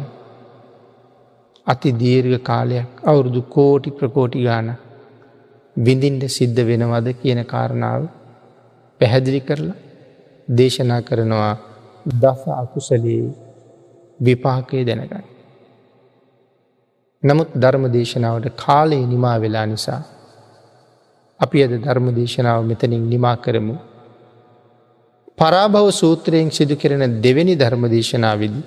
අති 1.68 1.90
දීර්ඝ 1.94 2.38
කාලයක් 2.42 2.90
අවුරුදු 3.04 3.42
කෝටි 3.50 3.90
ප්‍රකෝටි 3.92 4.46
ගාන 4.46 4.70
විඳින්ට 5.76 6.24
සිද්ධ 6.30 6.62
වෙනවද 6.64 7.08
කියන 7.20 7.42
කාරණාව 7.46 8.02
පැහැදිලි 9.02 9.42
කරලා 9.42 9.80
දේශනා 10.48 11.02
කරනවා 11.02 11.54
දස 12.16 12.42
අකුසලේ 12.56 13.24
විපාකය 14.20 14.86
දැනගන්න. 14.86 15.26
නමුත් 17.24 17.50
ධර්ම 17.56 17.84
දේශනාවට 17.92 18.56
කාලයේ 18.58 19.06
නිමා 19.06 19.40
වෙලා 19.40 19.68
නිසා 19.68 20.04
අපි 21.40 21.64
අද 21.64 21.74
ධර්ම 21.78 22.08
දේශනාව 22.16 22.66
මෙතනින් 22.66 23.04
නිමා 23.10 23.36
කරමු. 23.36 23.76
පරාභව 25.38 25.88
සූත්‍රයෙන් 25.92 26.50
සිදු 26.52 26.76
කෙරෙන 26.76 27.22
දෙවැනි 27.22 27.56
ධර්ම 27.56 27.84
දේශනාවදි 27.88 28.62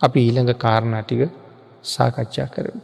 අපි 0.00 0.18
ඊළඟ 0.20 0.52
කාරණාටික 0.54 1.22
සාකච්ඡා 1.84 2.46
කරමු. 2.46 2.80